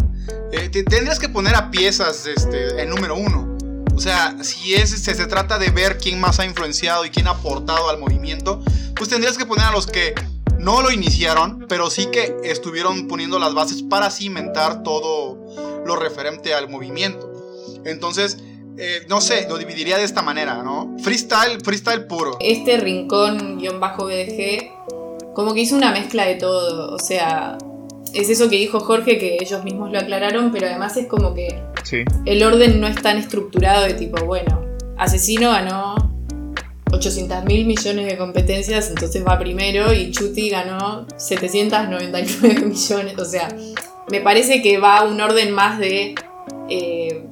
eh, 0.53 0.69
te- 0.71 0.83
tendrías 0.85 1.19
que 1.19 1.29
poner 1.29 1.55
a 1.55 1.71
piezas 1.71 2.27
este, 2.27 2.83
en 2.83 2.91
número 2.91 3.17
uno. 3.17 3.56
O 3.97 3.99
sea, 3.99 4.37
si 4.43 4.75
es, 4.75 4.91
se, 4.91 5.15
se 5.15 5.27
trata 5.27 5.59
de 5.59 5.71
ver 5.71 5.97
quién 5.97 6.21
más 6.21 6.39
ha 6.39 6.45
influenciado 6.45 7.07
y 7.07 7.11
quién 7.11 7.27
ha 7.29 7.31
aportado 7.31 7.89
al 7.89 7.99
movimiento, 7.99 8.63
pues 8.95 9.09
tendrías 9.09 9.39
que 9.39 9.47
poner 9.47 9.65
a 9.65 9.73
los 9.73 9.87
que 9.87 10.15
no 10.59 10.83
lo 10.83 10.91
iniciaron, 10.91 11.65
pero 11.67 11.89
sí 11.89 12.09
que 12.13 12.37
estuvieron 12.45 13.09
poniendo 13.09 13.39
las 13.39 13.55
bases 13.55 13.83
para 13.83 14.11
cimentar 14.11 14.83
todo 14.83 15.39
lo 15.87 15.97
referente 15.97 16.53
al 16.53 16.69
movimiento. 16.69 17.33
Entonces, 17.87 18.37
eh, 18.77 19.07
no 19.09 19.23
sé, 19.23 19.47
lo 19.49 19.57
dividiría 19.57 19.97
de 19.97 20.05
esta 20.05 20.21
manera, 20.21 20.63
¿no? 20.63 20.95
Freestyle, 21.03 21.63
freestyle 21.63 22.07
puro. 22.07 22.37
Este 22.41 22.77
rincón-BDG 22.77 23.73
como 25.35 25.55
que 25.55 25.61
hizo 25.61 25.75
una 25.75 25.93
mezcla 25.93 26.27
de 26.27 26.35
todo, 26.35 26.95
o 26.95 26.99
sea, 26.99 27.57
es 28.15 28.31
eso 28.31 28.49
que 28.49 28.57
dijo 28.57 28.81
Jorge, 28.81 29.19
que 29.19 29.37
ellos 29.41 29.63
mismos 29.65 29.93
lo 29.93 29.99
aclararon, 29.99 30.51
pero 30.53 30.67
además 30.67 30.97
es 30.97 31.07
como 31.07 31.35
que 31.35 31.61
Sí. 31.85 31.99
el 32.25 32.43
orden 32.43 32.81
no 32.81 32.87
es 32.87 33.01
tan 33.01 33.17
estructurado 33.19 33.85
de 33.85 33.95
tipo, 33.95 34.25
bueno, 34.25 34.65
Asesino 34.97 35.51
ganó 35.51 35.95
800 36.93 37.45
mil 37.45 37.67
millones 37.67 38.07
de 38.07 38.17
competencias, 38.17 38.89
entonces 38.89 39.25
va 39.27 39.39
primero 39.39 39.93
y 39.93 40.11
Chuti 40.11 40.49
ganó 40.51 41.07
799 41.17 42.61
millones, 42.67 43.19
o 43.19 43.25
sea, 43.25 43.49
me 44.11 44.21
parece 44.21 44.63
que 44.63 44.79
va 44.79 44.99
a 44.99 45.05
un 45.05 45.21
orden 45.21 45.53
más 45.53 45.79
de... 45.79 46.15
eh, 46.69 47.25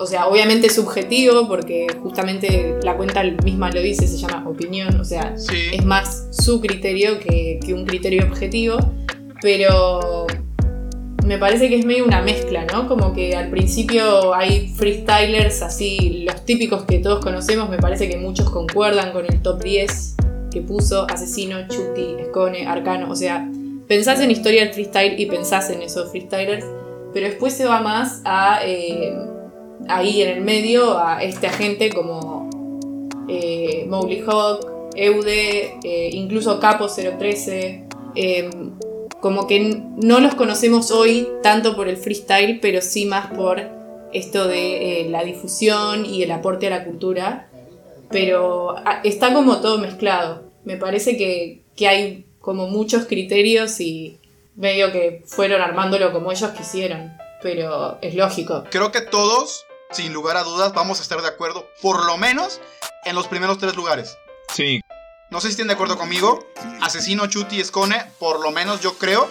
o 0.00 0.06
sea, 0.06 0.28
obviamente 0.28 0.70
subjetivo, 0.70 1.48
porque 1.48 1.88
justamente 2.00 2.76
la 2.84 2.96
cuenta 2.96 3.24
misma 3.44 3.68
lo 3.72 3.80
dice, 3.80 4.06
se 4.06 4.16
llama 4.16 4.48
opinión, 4.48 5.00
o 5.00 5.04
sea, 5.04 5.36
Sí. 5.36 5.56
es 5.72 5.84
más 5.84 6.28
su 6.30 6.60
criterio 6.60 7.18
que, 7.18 7.58
que 7.64 7.74
un 7.74 7.84
criterio 7.84 8.24
objetivo, 8.24 8.78
pero 9.40 10.26
me 11.26 11.38
parece 11.38 11.68
que 11.68 11.78
es 11.78 11.84
medio 11.84 12.04
una 12.04 12.22
mezcla, 12.22 12.64
¿no? 12.64 12.88
Como 12.88 13.12
que 13.12 13.36
al 13.36 13.50
principio 13.50 14.34
hay 14.34 14.68
freestylers 14.76 15.62
así, 15.62 16.24
los 16.24 16.44
típicos 16.44 16.84
que 16.84 16.98
todos 16.98 17.24
conocemos, 17.24 17.68
me 17.68 17.78
parece 17.78 18.08
que 18.08 18.16
muchos 18.16 18.50
concuerdan 18.50 19.12
con 19.12 19.24
el 19.26 19.42
top 19.42 19.62
10 19.62 20.16
que 20.50 20.62
puso 20.62 21.06
Asesino, 21.10 21.68
Chuti, 21.68 22.16
Escone, 22.20 22.66
Arcano, 22.66 23.10
o 23.10 23.16
sea, 23.16 23.48
pensás 23.86 24.20
en 24.20 24.30
historia 24.30 24.64
del 24.64 24.72
freestyle 24.72 25.20
y 25.20 25.26
pensás 25.26 25.70
en 25.70 25.82
esos 25.82 26.10
freestylers, 26.10 26.64
pero 27.12 27.26
después 27.26 27.52
se 27.52 27.64
va 27.66 27.80
más 27.80 28.22
a... 28.24 28.60
eh, 28.64 29.14
ahí 29.88 30.22
en 30.22 30.28
el 30.28 30.40
medio 30.42 30.98
a 30.98 31.22
este 31.22 31.46
agente 31.46 31.90
como 31.90 32.48
eh, 33.28 33.86
Mowgli 33.88 34.22
Hawk, 34.26 34.66
Eude, 34.94 35.78
eh, 35.84 36.10
incluso 36.12 36.58
Capo 36.60 36.86
013. 36.88 37.84
eh, 38.14 38.50
como 39.20 39.46
que 39.46 39.60
no 39.96 40.20
los 40.20 40.34
conocemos 40.34 40.90
hoy 40.90 41.28
tanto 41.42 41.74
por 41.74 41.88
el 41.88 41.96
freestyle, 41.96 42.60
pero 42.60 42.80
sí 42.80 43.04
más 43.06 43.32
por 43.32 43.62
esto 44.12 44.46
de 44.46 45.02
eh, 45.02 45.08
la 45.08 45.24
difusión 45.24 46.06
y 46.06 46.22
el 46.22 46.30
aporte 46.30 46.66
a 46.68 46.70
la 46.70 46.84
cultura. 46.84 47.48
Pero 48.10 48.76
ah, 48.78 49.00
está 49.04 49.34
como 49.34 49.60
todo 49.60 49.78
mezclado. 49.78 50.44
Me 50.64 50.76
parece 50.76 51.16
que, 51.16 51.62
que 51.76 51.88
hay 51.88 52.26
como 52.40 52.68
muchos 52.68 53.06
criterios 53.06 53.80
y 53.80 54.18
medio 54.56 54.92
que 54.92 55.22
fueron 55.26 55.60
armándolo 55.60 56.12
como 56.12 56.32
ellos 56.32 56.50
quisieron. 56.50 57.12
Pero 57.42 57.98
es 58.00 58.14
lógico. 58.14 58.64
Creo 58.70 58.90
que 58.90 59.00
todos, 59.00 59.64
sin 59.90 60.12
lugar 60.12 60.36
a 60.36 60.42
dudas, 60.42 60.72
vamos 60.74 61.00
a 61.00 61.02
estar 61.02 61.20
de 61.20 61.28
acuerdo, 61.28 61.68
por 61.82 62.04
lo 62.04 62.16
menos 62.16 62.60
en 63.04 63.14
los 63.14 63.28
primeros 63.28 63.58
tres 63.58 63.76
lugares. 63.76 64.16
Sí, 64.52 64.80
No 65.30 65.40
sé 65.40 65.48
si 65.48 65.52
estén 65.52 65.66
de 65.66 65.74
acuerdo 65.74 65.98
conmigo. 65.98 66.48
Asesino, 66.80 67.26
Chuti, 67.26 67.60
Escone, 67.60 68.02
por 68.18 68.40
lo 68.40 68.50
menos 68.50 68.80
yo 68.80 68.96
creo 68.96 69.30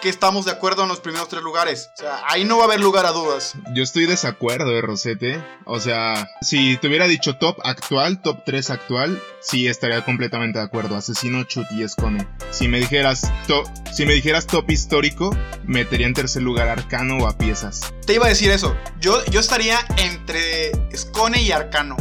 que 0.00 0.08
estamos 0.08 0.46
de 0.46 0.52
acuerdo 0.52 0.84
en 0.84 0.88
los 0.88 1.00
primeros 1.00 1.28
tres 1.28 1.42
lugares. 1.42 1.90
O 1.94 2.00
sea, 2.00 2.22
ahí 2.28 2.44
no 2.44 2.56
va 2.56 2.62
a 2.62 2.66
haber 2.66 2.80
lugar 2.80 3.04
a 3.04 3.12
dudas. 3.12 3.54
Yo 3.74 3.82
estoy 3.82 4.06
desacuerdo 4.06 4.70
de 4.70 4.80
Rosete. 4.80 5.44
O 5.66 5.80
sea, 5.80 6.30
si 6.40 6.78
te 6.78 6.88
hubiera 6.88 7.06
dicho 7.06 7.36
top 7.36 7.58
actual, 7.62 8.22
top 8.22 8.42
3 8.46 8.70
actual, 8.70 9.22
sí 9.42 9.66
estaría 9.68 10.02
completamente 10.02 10.60
de 10.60 10.64
acuerdo. 10.64 10.96
Asesino, 10.96 11.44
Chut 11.44 11.66
y 11.72 11.82
Escone. 11.82 12.26
Si 12.50 12.68
me 12.68 12.78
dijeras 12.78 13.30
top, 13.46 13.66
si 13.92 14.06
me 14.06 14.14
dijeras 14.14 14.46
top 14.46 14.70
histórico, 14.70 15.36
metería 15.64 16.06
en 16.06 16.14
tercer 16.14 16.42
lugar 16.42 16.68
Arcano 16.68 17.18
o 17.18 17.26
a 17.26 17.36
piezas. 17.36 17.92
Te 18.06 18.14
iba 18.14 18.26
a 18.26 18.30
decir 18.30 18.50
eso. 18.50 18.74
Yo, 18.98 19.22
yo 19.26 19.40
estaría 19.40 19.78
entre 19.98 20.70
Escone 20.90 21.42
y 21.42 21.52
Arcano 21.52 21.96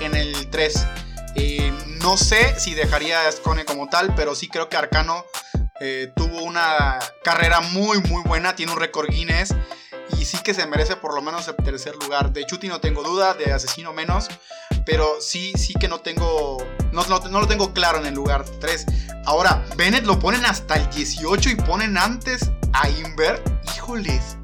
en 0.00 0.14
el 0.14 0.48
3. 0.48 0.86
Eh, 1.36 1.72
no 2.02 2.16
sé 2.16 2.58
si 2.58 2.74
dejaría 2.74 3.20
a 3.20 3.28
Escone 3.28 3.64
como 3.64 3.88
tal, 3.88 4.14
pero 4.14 4.34
sí 4.34 4.48
creo 4.48 4.68
que 4.68 4.76
Arcano 4.76 5.24
eh, 5.80 6.12
tuvo 6.14 6.42
una 6.42 6.98
carrera 7.24 7.60
muy, 7.60 8.00
muy 8.02 8.22
buena. 8.22 8.54
Tiene 8.54 8.72
un 8.72 8.78
récord 8.78 9.08
Guinness. 9.08 9.54
Y 10.18 10.24
sí 10.24 10.38
que 10.42 10.52
se 10.52 10.66
merece 10.66 10.96
por 10.96 11.14
lo 11.14 11.22
menos 11.22 11.48
el 11.48 11.56
tercer 11.56 11.96
lugar. 11.96 12.32
De 12.32 12.44
Chuti 12.44 12.68
no 12.68 12.80
tengo 12.80 13.02
duda, 13.02 13.34
de 13.34 13.52
Asesino 13.52 13.92
menos. 13.92 14.28
pero 14.84 15.20
sí, 15.20 15.52
sí 15.56 15.74
que 15.74 15.88
no 15.88 16.00
tengo, 16.00 16.58
no, 16.92 17.04
no, 17.06 17.20
no 17.20 17.40
lo 17.40 17.46
tengo 17.46 17.72
claro 17.72 17.98
en 17.98 18.06
el 18.06 18.14
lugar 18.14 18.44
3. 18.44 18.86
Ahora, 19.24 19.64
Bennett 19.76 20.04
lo 20.04 20.18
ponen 20.18 20.44
hasta 20.44 20.74
el 20.74 20.88
18 20.90 21.50
y 21.50 21.54
ponen 21.54 21.96
antes 21.96 22.50
a 22.72 22.88
Invert. 22.88 23.46
Híjoles. 23.74 24.39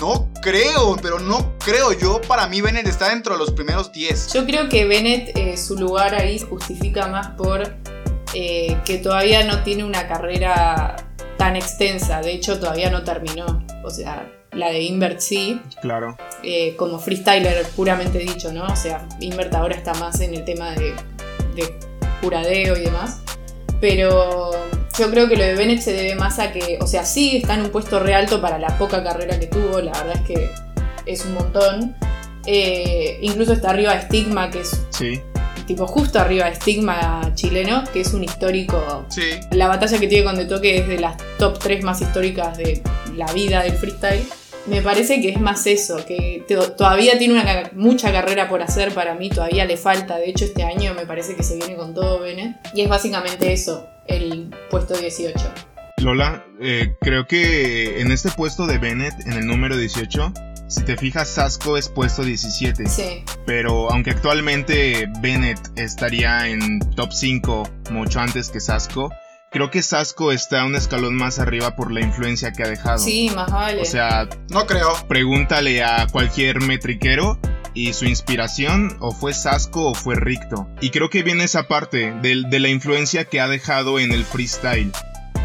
No 0.00 0.28
creo, 0.42 0.96
pero 1.02 1.18
no 1.18 1.52
creo. 1.58 1.92
Yo, 1.92 2.20
para 2.22 2.46
mí, 2.46 2.60
Bennett 2.60 2.86
está 2.86 3.10
dentro 3.10 3.34
de 3.34 3.38
los 3.38 3.50
primeros 3.52 3.92
10. 3.92 4.32
Yo 4.32 4.46
creo 4.46 4.68
que 4.68 4.86
Bennett, 4.86 5.36
eh, 5.36 5.56
su 5.56 5.76
lugar 5.76 6.14
ahí 6.14 6.38
justifica 6.38 7.06
más 7.08 7.28
por 7.36 7.74
eh, 8.34 8.76
que 8.84 8.98
todavía 8.98 9.44
no 9.44 9.62
tiene 9.62 9.84
una 9.84 10.08
carrera 10.08 10.96
tan 11.36 11.56
extensa. 11.56 12.20
De 12.22 12.32
hecho, 12.32 12.58
todavía 12.58 12.90
no 12.90 13.02
terminó. 13.04 13.64
O 13.84 13.90
sea, 13.90 14.30
la 14.52 14.70
de 14.70 14.80
Invert 14.82 15.20
sí, 15.20 15.60
Claro. 15.82 16.16
eh, 16.42 16.74
como 16.76 16.98
freestyler 16.98 17.66
puramente 17.76 18.18
dicho, 18.18 18.52
¿no? 18.52 18.64
O 18.66 18.76
sea, 18.76 19.06
Invert 19.20 19.54
ahora 19.54 19.74
está 19.76 19.92
más 19.94 20.20
en 20.20 20.34
el 20.34 20.44
tema 20.44 20.70
de, 20.72 20.94
de 21.54 21.74
juradeo 22.22 22.76
y 22.76 22.80
demás. 22.80 23.20
Pero 23.80 24.50
yo 24.98 25.10
creo 25.10 25.28
que 25.28 25.36
lo 25.36 25.44
de 25.44 25.54
Bennett 25.54 25.80
se 25.80 25.92
debe 25.92 26.14
más 26.14 26.38
a 26.38 26.52
que, 26.52 26.78
o 26.80 26.86
sea, 26.86 27.04
sí 27.04 27.36
está 27.38 27.54
en 27.54 27.62
un 27.62 27.70
puesto 27.70 28.00
re 28.00 28.14
alto 28.14 28.40
para 28.40 28.58
la 28.58 28.76
poca 28.78 29.02
carrera 29.02 29.38
que 29.38 29.46
tuvo, 29.46 29.80
la 29.80 29.92
verdad 29.92 30.16
es 30.16 30.20
que 30.22 30.50
es 31.06 31.24
un 31.24 31.34
montón. 31.34 31.96
Eh, 32.46 33.18
incluso 33.20 33.52
está 33.52 33.70
arriba 33.70 33.94
de 33.94 34.02
Stigma, 34.02 34.50
que 34.50 34.60
es 34.60 34.80
Sí. 34.90 35.20
tipo 35.66 35.86
justo 35.86 36.18
arriba 36.18 36.46
de 36.48 36.56
Stigma 36.56 37.32
chileno, 37.34 37.84
que 37.92 38.00
es 38.00 38.12
un 38.14 38.24
histórico 38.24 39.04
Sí. 39.08 39.22
la 39.52 39.68
batalla 39.68 39.98
que 39.98 40.08
tiene 40.08 40.24
con 40.24 40.36
De 40.36 40.46
Toque 40.46 40.78
es 40.78 40.88
de 40.88 40.98
las 40.98 41.16
top 41.38 41.58
3 41.58 41.84
más 41.84 42.00
históricas 42.00 42.56
de 42.56 42.82
la 43.14 43.30
vida 43.32 43.62
del 43.62 43.74
freestyle. 43.74 44.24
Me 44.66 44.82
parece 44.82 45.20
que 45.20 45.30
es 45.30 45.40
más 45.40 45.66
eso, 45.66 46.04
que 46.06 46.44
to- 46.48 46.72
todavía 46.72 47.18
tiene 47.18 47.34
una, 47.34 47.70
mucha 47.74 48.12
carrera 48.12 48.48
por 48.48 48.62
hacer 48.62 48.92
para 48.92 49.14
mí, 49.14 49.28
todavía 49.30 49.64
le 49.64 49.76
falta. 49.76 50.16
De 50.16 50.28
hecho, 50.28 50.44
este 50.44 50.62
año 50.62 50.94
me 50.94 51.06
parece 51.06 51.34
que 51.34 51.42
se 51.42 51.56
viene 51.56 51.76
con 51.76 51.94
todo 51.94 52.20
Bennett. 52.20 52.56
Y 52.74 52.82
es 52.82 52.88
básicamente 52.88 53.52
eso, 53.52 53.86
el 54.10 54.50
puesto 54.70 54.94
18. 54.96 55.38
Lola, 55.98 56.44
eh, 56.60 56.94
creo 57.00 57.26
que 57.26 58.00
en 58.00 58.10
este 58.10 58.30
puesto 58.30 58.66
de 58.66 58.78
Bennett, 58.78 59.14
en 59.26 59.34
el 59.34 59.46
número 59.46 59.76
18, 59.76 60.32
si 60.68 60.82
te 60.84 60.96
fijas, 60.96 61.28
Sasco 61.28 61.76
es 61.76 61.88
puesto 61.88 62.22
17. 62.22 62.86
Sí, 62.88 63.24
Pero 63.44 63.90
aunque 63.92 64.10
actualmente 64.10 65.08
Bennett 65.20 65.58
estaría 65.76 66.48
en 66.48 66.78
top 66.94 67.12
5 67.12 67.68
mucho 67.90 68.20
antes 68.20 68.48
que 68.50 68.60
Sasco, 68.60 69.10
creo 69.50 69.70
que 69.70 69.82
Sasco 69.82 70.32
está 70.32 70.64
un 70.64 70.74
escalón 70.76 71.16
más 71.16 71.38
arriba 71.38 71.76
por 71.76 71.92
la 71.92 72.00
influencia 72.00 72.52
que 72.52 72.62
ha 72.62 72.68
dejado. 72.68 72.98
sí, 72.98 73.30
más 73.34 73.50
vale. 73.50 73.82
O 73.82 73.84
sea, 73.84 74.26
No 74.48 74.64
creo. 74.66 74.94
pregúntale 75.08 75.82
a 75.82 76.06
cualquier 76.10 76.60
metriquero 76.62 77.38
y 77.74 77.92
su 77.92 78.04
inspiración 78.06 78.96
o 79.00 79.12
fue 79.12 79.32
Sasco 79.34 79.86
o 79.90 79.94
fue 79.94 80.14
Ricto. 80.16 80.68
Y 80.80 80.90
creo 80.90 81.10
que 81.10 81.22
viene 81.22 81.44
esa 81.44 81.68
parte 81.68 82.12
de, 82.22 82.44
de 82.48 82.60
la 82.60 82.68
influencia 82.68 83.24
que 83.24 83.40
ha 83.40 83.48
dejado 83.48 83.98
en 83.98 84.12
el 84.12 84.24
freestyle. 84.24 84.92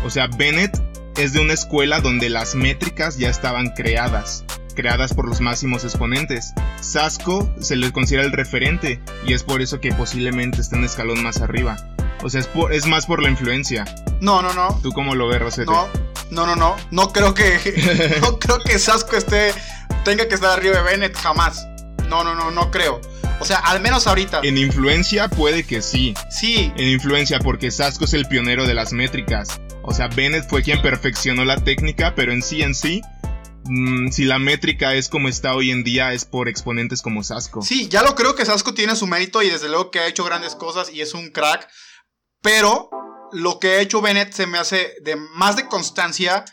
O 0.05 0.09
sea, 0.09 0.27
Bennett 0.27 0.81
es 1.17 1.33
de 1.33 1.39
una 1.39 1.53
escuela 1.53 1.99
donde 2.01 2.29
las 2.29 2.55
métricas 2.55 3.17
ya 3.17 3.29
estaban 3.29 3.69
creadas, 3.69 4.43
creadas 4.75 5.13
por 5.13 5.27
los 5.27 5.41
máximos 5.41 5.83
exponentes. 5.83 6.53
Sasco 6.81 7.49
se 7.59 7.75
le 7.75 7.91
considera 7.91 8.23
el 8.25 8.31
referente 8.31 9.01
y 9.25 9.33
es 9.33 9.43
por 9.43 9.61
eso 9.61 9.79
que 9.79 9.91
posiblemente 9.93 10.61
esté 10.61 10.75
un 10.75 10.83
escalón 10.85 11.23
más 11.23 11.41
arriba. 11.41 11.77
O 12.23 12.29
sea, 12.29 12.41
es, 12.41 12.47
por- 12.47 12.73
es 12.73 12.85
más 12.85 13.05
por 13.05 13.21
la 13.21 13.29
influencia. 13.29 13.85
No, 14.21 14.41
no, 14.41 14.53
no. 14.53 14.79
¿Tú 14.81 14.91
cómo 14.91 15.15
lo 15.15 15.27
ves, 15.27 15.39
Rosete? 15.41 15.71
No, 15.71 15.87
no, 16.31 16.45
no, 16.45 16.55
no. 16.55 16.75
No 16.91 17.11
creo 17.11 17.33
que. 17.33 18.17
no 18.21 18.39
creo 18.39 18.59
que 18.59 18.79
Sasco 18.79 19.15
esté. 19.15 19.53
Tenga 20.03 20.27
que 20.27 20.35
estar 20.35 20.51
arriba 20.57 20.77
de 20.77 20.83
Bennett 20.83 21.15
jamás. 21.15 21.67
No, 22.07 22.23
no, 22.23 22.35
no, 22.35 22.51
no 22.51 22.71
creo. 22.71 23.01
O 23.39 23.45
sea, 23.45 23.57
al 23.57 23.81
menos 23.81 24.07
ahorita. 24.07 24.41
En 24.43 24.57
influencia 24.57 25.27
puede 25.27 25.65
que 25.65 25.81
sí, 25.81 26.13
Sí, 26.29 26.71
en 26.77 26.87
influencia 26.87 27.39
porque 27.39 27.71
Sasco 27.71 28.05
es 28.05 28.13
el 28.13 28.27
pionero 28.27 28.65
de 28.65 28.73
las 28.73 28.93
métricas. 28.93 29.59
O 29.83 29.93
sea, 29.93 30.07
Bennett 30.07 30.49
fue 30.49 30.63
quien 30.63 30.81
perfeccionó 30.81 31.45
la 31.45 31.63
técnica, 31.63 32.15
pero 32.15 32.31
en 32.31 32.41
sí 32.41 32.61
en 32.63 32.73
sí, 32.73 33.01
mm, 33.65 34.09
si 34.09 34.23
la 34.23 34.39
métrica 34.39 34.95
es 34.95 35.09
como 35.09 35.27
está 35.27 35.53
hoy 35.53 35.71
en 35.71 35.83
día, 35.83 36.13
es 36.13 36.25
por 36.25 36.47
exponentes 36.49 37.01
como 37.01 37.23
Sasco. 37.23 37.61
sí, 37.61 37.87
ya 37.89 38.03
lo 38.03 38.15
creo 38.15 38.35
que 38.35 38.45
Sasco 38.45 38.73
tiene 38.73 38.95
su 38.95 39.05
mérito 39.05 39.41
y 39.41 39.49
desde 39.49 39.67
luego 39.67 39.91
que 39.91 39.99
ha 39.99 40.07
hecho 40.07 40.23
grandes 40.23 40.55
cosas 40.55 40.91
y 40.91 41.01
es 41.01 41.13
un 41.13 41.29
crack. 41.29 41.67
Pero 42.41 42.89
lo 43.31 43.59
que 43.59 43.69
ha 43.69 43.81
hecho 43.81 44.01
Bennett 44.01 44.33
se 44.33 44.47
me 44.47 44.57
hace 44.57 44.93
de 45.01 45.15
más 45.15 45.55
de 45.55 45.67
constancia, 45.67 46.45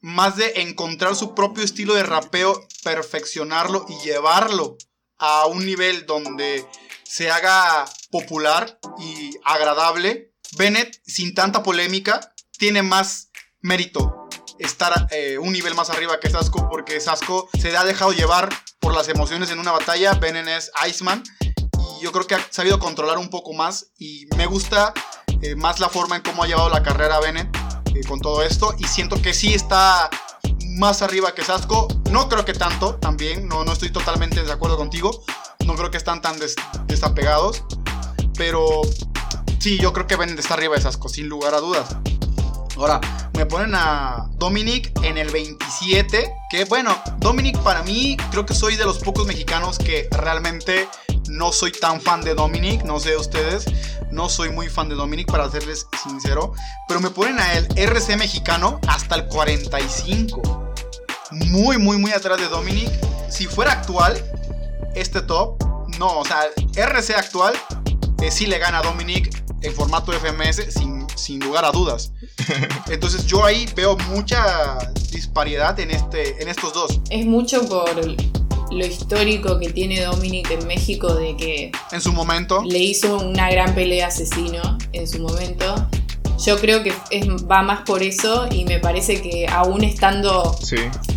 más 0.00 0.36
de 0.36 0.52
encontrar 0.56 1.16
su 1.16 1.34
propio 1.34 1.64
estilo 1.64 1.94
de 1.94 2.02
rapeo, 2.02 2.66
perfeccionarlo 2.84 3.86
y 3.88 4.06
llevarlo 4.06 4.76
a 5.18 5.46
un 5.46 5.64
nivel 5.64 6.06
donde 6.06 6.66
se 7.04 7.30
haga 7.30 7.84
popular 8.10 8.78
y 8.98 9.36
agradable. 9.44 10.32
Bennett, 10.56 11.00
sin 11.06 11.34
tanta 11.34 11.62
polémica, 11.62 12.32
tiene 12.58 12.82
más 12.82 13.30
mérito 13.60 14.28
estar 14.58 15.08
eh, 15.10 15.38
un 15.38 15.52
nivel 15.52 15.74
más 15.74 15.90
arriba 15.90 16.18
que 16.20 16.30
Sasco 16.30 16.68
porque 16.70 17.00
Sasco 17.00 17.48
se 17.60 17.76
ha 17.76 17.84
dejado 17.84 18.12
llevar 18.12 18.48
por 18.80 18.94
las 18.94 19.08
emociones 19.08 19.50
en 19.50 19.58
una 19.58 19.72
batalla. 19.72 20.14
Bennett 20.14 20.48
es 20.48 20.70
Iceman 20.88 21.22
y 21.54 22.02
yo 22.02 22.12
creo 22.12 22.26
que 22.26 22.36
ha 22.36 22.46
sabido 22.50 22.78
controlar 22.78 23.18
un 23.18 23.28
poco 23.28 23.52
más 23.52 23.88
y 23.98 24.26
me 24.36 24.46
gusta 24.46 24.94
eh, 25.42 25.54
más 25.54 25.80
la 25.80 25.88
forma 25.88 26.16
en 26.16 26.22
cómo 26.22 26.42
ha 26.42 26.46
llevado 26.46 26.70
la 26.70 26.82
carrera 26.82 27.20
Bennett 27.20 27.54
eh, 27.94 28.00
con 28.06 28.20
todo 28.20 28.42
esto 28.42 28.74
y 28.78 28.84
siento 28.84 29.20
que 29.20 29.34
sí 29.34 29.54
está 29.54 30.08
más 30.76 31.02
arriba 31.02 31.34
que 31.34 31.42
Sasco. 31.44 31.88
No 32.10 32.28
creo 32.28 32.44
que 32.44 32.52
tanto, 32.52 32.94
también, 32.96 33.48
no, 33.48 33.64
no 33.64 33.72
estoy 33.72 33.90
totalmente 33.90 34.42
de 34.42 34.52
acuerdo 34.52 34.76
contigo. 34.76 35.24
No 35.64 35.74
creo 35.74 35.90
que 35.90 35.96
están 35.96 36.22
tan 36.22 36.38
des- 36.38 36.54
desapegados, 36.86 37.64
pero 38.36 38.82
sí, 39.58 39.78
yo 39.78 39.92
creo 39.92 40.06
que 40.06 40.16
Bennett 40.16 40.38
está 40.38 40.54
arriba 40.54 40.76
de 40.76 40.82
Sasco, 40.82 41.08
sin 41.08 41.28
lugar 41.28 41.54
a 41.54 41.60
dudas. 41.60 41.96
Ahora, 42.76 43.00
me 43.34 43.46
ponen 43.46 43.74
a 43.74 44.26
Dominic 44.34 44.92
en 45.02 45.16
el 45.18 45.30
27. 45.30 46.32
Que 46.50 46.64
bueno, 46.66 46.94
Dominic 47.18 47.58
para 47.60 47.82
mí 47.82 48.16
creo 48.30 48.44
que 48.44 48.54
soy 48.54 48.76
de 48.76 48.84
los 48.84 48.98
pocos 48.98 49.26
mexicanos 49.26 49.78
que 49.78 50.08
realmente 50.12 50.88
no 51.28 51.52
soy 51.52 51.72
tan 51.72 52.00
fan 52.02 52.20
de 52.20 52.34
Dominic. 52.34 52.82
No 52.84 53.00
sé 53.00 53.16
ustedes. 53.16 53.64
No 54.12 54.28
soy 54.28 54.50
muy 54.50 54.68
fan 54.68 54.88
de 54.90 54.94
Dominic 54.94 55.30
para 55.30 55.50
serles 55.50 55.86
sincero. 56.02 56.52
Pero 56.86 57.00
me 57.00 57.08
ponen 57.10 57.38
a 57.40 57.54
el 57.54 57.66
RC 57.76 58.16
mexicano 58.18 58.78
hasta 58.86 59.14
el 59.16 59.26
45. 59.26 60.65
Muy, 61.30 61.78
muy, 61.78 61.98
muy 61.98 62.12
atrás 62.12 62.38
de 62.38 62.48
Dominic. 62.48 62.90
Si 63.28 63.46
fuera 63.46 63.72
actual, 63.72 64.16
este 64.94 65.20
top, 65.22 65.62
no. 65.98 66.20
O 66.20 66.24
sea, 66.24 66.40
RC 66.76 67.14
actual 67.14 67.54
eh, 68.22 68.30
sí 68.30 68.46
le 68.46 68.58
gana 68.58 68.78
a 68.78 68.82
Dominic 68.82 69.44
en 69.62 69.74
formato 69.74 70.12
FMS 70.12 70.72
sin, 70.72 71.06
sin 71.16 71.40
lugar 71.40 71.64
a 71.64 71.70
dudas. 71.70 72.12
Entonces 72.90 73.26
yo 73.26 73.44
ahí 73.44 73.66
veo 73.74 73.96
mucha 74.08 74.78
disparidad 75.10 75.78
en, 75.80 75.90
este, 75.90 76.40
en 76.42 76.48
estos 76.48 76.72
dos. 76.72 77.00
Es 77.10 77.26
mucho 77.26 77.66
por 77.68 77.90
lo 78.70 78.86
histórico 78.86 79.58
que 79.58 79.70
tiene 79.70 80.02
Dominic 80.02 80.50
en 80.50 80.66
México 80.66 81.14
de 81.14 81.36
que 81.36 81.72
En 81.92 82.00
su 82.00 82.12
momento, 82.12 82.62
le 82.64 82.78
hizo 82.78 83.18
una 83.18 83.50
gran 83.50 83.74
pelea 83.74 84.08
asesino 84.08 84.78
en 84.92 85.06
su 85.06 85.20
momento. 85.20 85.88
Yo 86.44 86.58
creo 86.58 86.82
que 86.82 86.92
es- 87.10 87.26
va 87.50 87.62
más 87.62 87.80
por 87.82 88.02
eso 88.02 88.46
y 88.50 88.64
me 88.64 88.78
parece 88.78 89.20
que 89.22 89.46
aún 89.48 89.82
estando 89.84 90.56
Sí. 90.62 90.76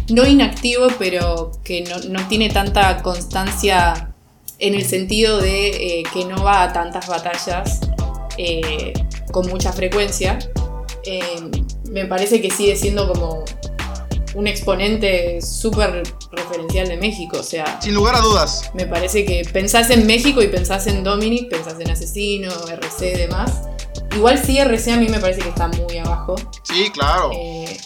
no 0.09 0.25
inactivo, 0.25 0.87
pero 0.97 1.51
que 1.63 1.81
no, 1.83 1.97
no 2.09 2.27
tiene 2.27 2.49
tanta 2.49 3.01
constancia 3.03 4.11
en 4.59 4.75
el 4.75 4.85
sentido 4.85 5.39
de 5.39 5.99
eh, 5.99 6.03
que 6.13 6.25
no 6.25 6.43
va 6.43 6.63
a 6.63 6.73
tantas 6.73 7.07
batallas 7.07 7.79
eh, 8.37 8.93
con 9.31 9.47
mucha 9.49 9.71
frecuencia, 9.73 10.39
eh, 11.05 11.21
me 11.91 12.05
parece 12.05 12.41
que 12.41 12.49
sigue 12.49 12.75
siendo 12.75 13.11
como 13.11 13.43
un 14.35 14.47
exponente 14.47 15.41
súper 15.41 16.03
referencial 16.31 16.87
de 16.87 16.97
México. 16.97 17.37
O 17.39 17.43
sea, 17.43 17.79
sin 17.81 17.93
lugar 17.95 18.15
a 18.15 18.19
dudas. 18.21 18.69
me 18.73 18.85
parece 18.85 19.25
que 19.25 19.41
pensás 19.51 19.89
en 19.89 20.05
México 20.05 20.41
y 20.41 20.47
pensás 20.47 20.87
en 20.87 21.03
Dominic, 21.03 21.49
pensás 21.49 21.79
en 21.79 21.89
Asesino, 21.89 22.51
RC 22.69 23.11
y 23.13 23.17
demás. 23.17 23.51
Igual 24.15 24.37
sí, 24.43 24.59
RC 24.59 24.91
a 24.91 24.97
mí 24.97 25.07
me 25.07 25.19
parece 25.19 25.41
que 25.41 25.49
está 25.49 25.67
muy 25.67 25.97
abajo. 25.97 26.35
Sí, 26.63 26.89
claro. 26.91 27.31
Eh, 27.33 27.77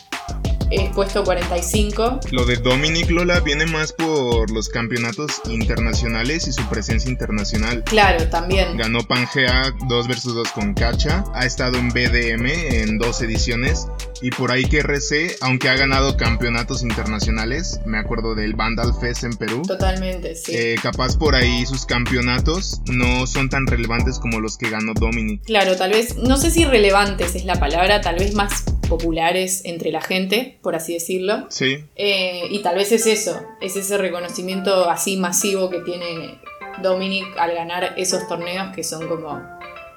es 0.76 0.90
puesto 0.92 1.24
45. 1.24 2.20
Lo 2.32 2.46
de 2.46 2.58
Dominic 2.58 3.10
Lola 3.10 3.40
viene 3.40 3.66
más 3.66 3.94
por 3.94 4.52
los 4.52 4.70
campeonatos 4.70 5.42
internacionales 5.50 6.48
y 6.48 6.54
su 6.54 6.64
presencia 6.70 7.10
internacional. 7.10 7.84
Claro, 7.86 8.28
también. 8.30 8.78
Ganó 8.78 9.00
Pangea 9.08 9.74
2 9.88 10.08
vs 10.08 10.24
2 10.24 10.52
con 10.52 10.74
Cacha, 10.74 11.24
ha 11.34 11.46
estado 11.46 11.78
en 11.78 11.90
BDM 11.90 12.46
en 12.46 12.98
dos 12.98 13.22
ediciones 13.22 13.88
y 14.22 14.30
por 14.32 14.52
ahí 14.52 14.66
que 14.66 14.80
RC, 14.80 15.38
aunque 15.42 15.70
ha 15.70 15.76
ganado 15.76 16.16
campeonatos 16.18 16.82
internacionales, 16.82 17.80
me 17.86 17.98
acuerdo 17.98 18.36
del 18.36 18.54
Vandal 18.54 18.94
Fest 19.00 19.24
en 19.24 19.34
Perú, 19.34 19.64
Totalmente, 19.68 20.36
sí. 20.36 20.54
eh, 20.56 20.76
capaz 20.82 21.18
por 21.18 21.36
ahí 21.36 21.66
sus 21.66 21.86
campeonatos 21.86 22.82
no 22.86 23.28
son 23.28 23.50
tan 23.50 23.68
relevantes 23.68 24.20
como 24.20 24.40
los 24.40 24.58
que 24.58 24.70
ganó 24.70 24.94
Dominic. 24.94 25.44
Claro, 25.44 25.76
tal 25.76 25.92
vez, 25.92 26.16
no 26.16 26.38
sé 26.38 26.52
si 26.52 26.64
relevantes 26.66 27.36
es 27.36 27.46
la 27.46 27.60
palabra, 27.60 28.02
tal 28.02 28.16
vez 28.16 28.34
más 28.34 28.64
populares 28.88 29.62
entre 29.66 29.92
la 29.92 30.02
gente, 30.02 30.60
por 30.62 30.76
así 30.76 30.94
decirlo. 30.94 31.46
Sí, 31.50 31.84
Eh, 31.96 32.44
y 32.50 32.60
tal 32.60 32.76
vez 32.76 32.92
es 32.92 33.06
eso, 33.08 33.42
es 33.62 33.76
ese 33.76 33.98
reconocimiento 33.98 34.90
así 34.90 35.18
masivo 35.18 35.70
que 35.70 35.80
tiene 35.80 36.40
Dominic 36.82 37.38
al 37.38 37.54
ganar 37.54 37.94
esos 37.98 38.28
torneos 38.28 38.76
que 38.76 38.84
son 38.84 39.08
como, 39.08 39.42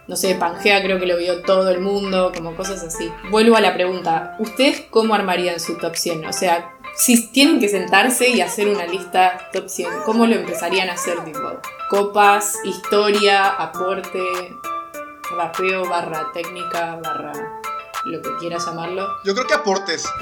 no 0.06 0.16
sé, 0.16 0.34
Pangea 0.34 0.82
creo 0.82 0.98
que 0.98 1.06
lo 1.06 1.16
vio 1.16 1.42
todo 1.42 1.70
el 1.70 1.80
mundo, 1.80 2.32
como 2.34 2.54
cosas 2.54 2.82
así. 2.82 3.10
Vuelvo 3.30 3.56
a 3.56 3.60
la 3.60 3.74
pregunta, 3.74 4.36
¿ustedes 4.38 4.82
cómo 4.90 5.14
armarían 5.14 5.60
su 5.60 5.76
top 5.78 5.96
100? 5.96 6.26
O 6.26 6.32
sea, 6.32 6.72
si 6.96 7.28
tienen 7.28 7.60
que 7.60 7.68
sentarse 7.68 8.28
y 8.28 8.40
hacer 8.40 8.68
una 8.68 8.86
lista 8.86 9.48
top 9.52 9.68
100, 9.68 9.88
¿cómo 10.04 10.26
lo 10.26 10.34
empezarían 10.34 10.88
a 10.88 10.94
hacer? 10.94 11.22
Tipo, 11.24 11.60
copas, 11.90 12.58
historia, 12.64 13.48
aporte, 13.48 14.20
rapeo, 15.36 15.88
barra 15.88 16.30
técnica, 16.32 16.98
barra 17.02 17.60
lo 18.06 18.22
que 18.22 18.30
quieras 18.38 18.64
llamarlo. 18.66 19.06
Yo 19.24 19.34
creo 19.34 19.46
que 19.46 19.54
aportes. 19.54 20.04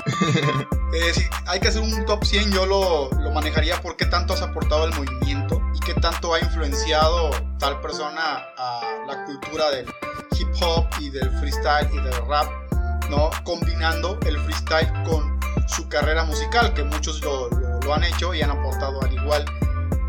Eh, 0.96 1.12
si 1.12 1.24
hay 1.48 1.58
que 1.58 1.66
hacer 1.66 1.82
un 1.82 2.06
top 2.06 2.24
100, 2.24 2.52
yo 2.52 2.66
lo, 2.66 3.10
lo 3.20 3.32
manejaría 3.32 3.80
por 3.82 3.96
qué 3.96 4.06
tanto 4.06 4.32
has 4.32 4.42
aportado 4.42 4.84
al 4.84 4.94
movimiento 4.94 5.60
y 5.74 5.80
qué 5.80 5.92
tanto 5.94 6.32
ha 6.32 6.38
influenciado 6.38 7.30
tal 7.58 7.80
persona 7.80 8.44
a 8.56 8.80
la 9.04 9.24
cultura 9.24 9.72
del 9.72 9.86
hip 10.38 10.46
hop 10.62 10.86
y 11.00 11.10
del 11.10 11.28
freestyle 11.40 11.88
y 11.92 11.96
del 11.98 12.14
rap, 12.28 12.46
¿no? 13.10 13.28
Combinando 13.42 14.20
el 14.24 14.38
freestyle 14.38 14.92
con 15.02 15.36
su 15.66 15.88
carrera 15.88 16.22
musical, 16.22 16.72
que 16.74 16.84
muchos 16.84 17.20
lo, 17.24 17.48
lo- 17.50 17.80
lo 17.80 17.92
han 17.92 18.04
hecho 18.04 18.32
y 18.32 18.42
han 18.42 18.50
aportado 18.52 19.02
al 19.02 19.12
igual 19.12 19.44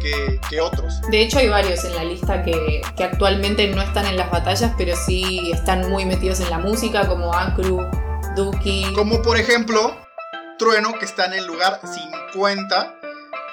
que, 0.06 0.40
que 0.50 0.62
otros. 0.62 1.02
De 1.10 1.22
hecho, 1.22 1.40
hay 1.40 1.50
varios 1.50 1.84
en 1.84 1.96
la 1.96 2.04
lista 2.04 2.44
que, 2.44 2.82
que 2.96 3.04
actualmente 3.04 3.68
no 3.68 3.82
están 3.82 4.06
en 4.06 4.18
las 4.18 4.30
batallas, 4.30 4.72
pero 4.78 4.96
sí 4.96 5.52
están 5.52 5.90
muy 5.90 6.06
metidos 6.06 6.40
en 6.42 6.50
la 6.50 6.60
música, 6.60 7.08
como 7.08 7.34
Ankru, 7.34 7.82
Duki. 8.36 8.94
Como 8.94 9.22
por 9.22 9.38
ejemplo, 9.38 9.96
Trueno, 10.60 10.94
que 11.00 11.06
está 11.06 11.26
en 11.26 11.34
el 11.34 11.46
lugar 11.46 11.80
50 12.32 12.96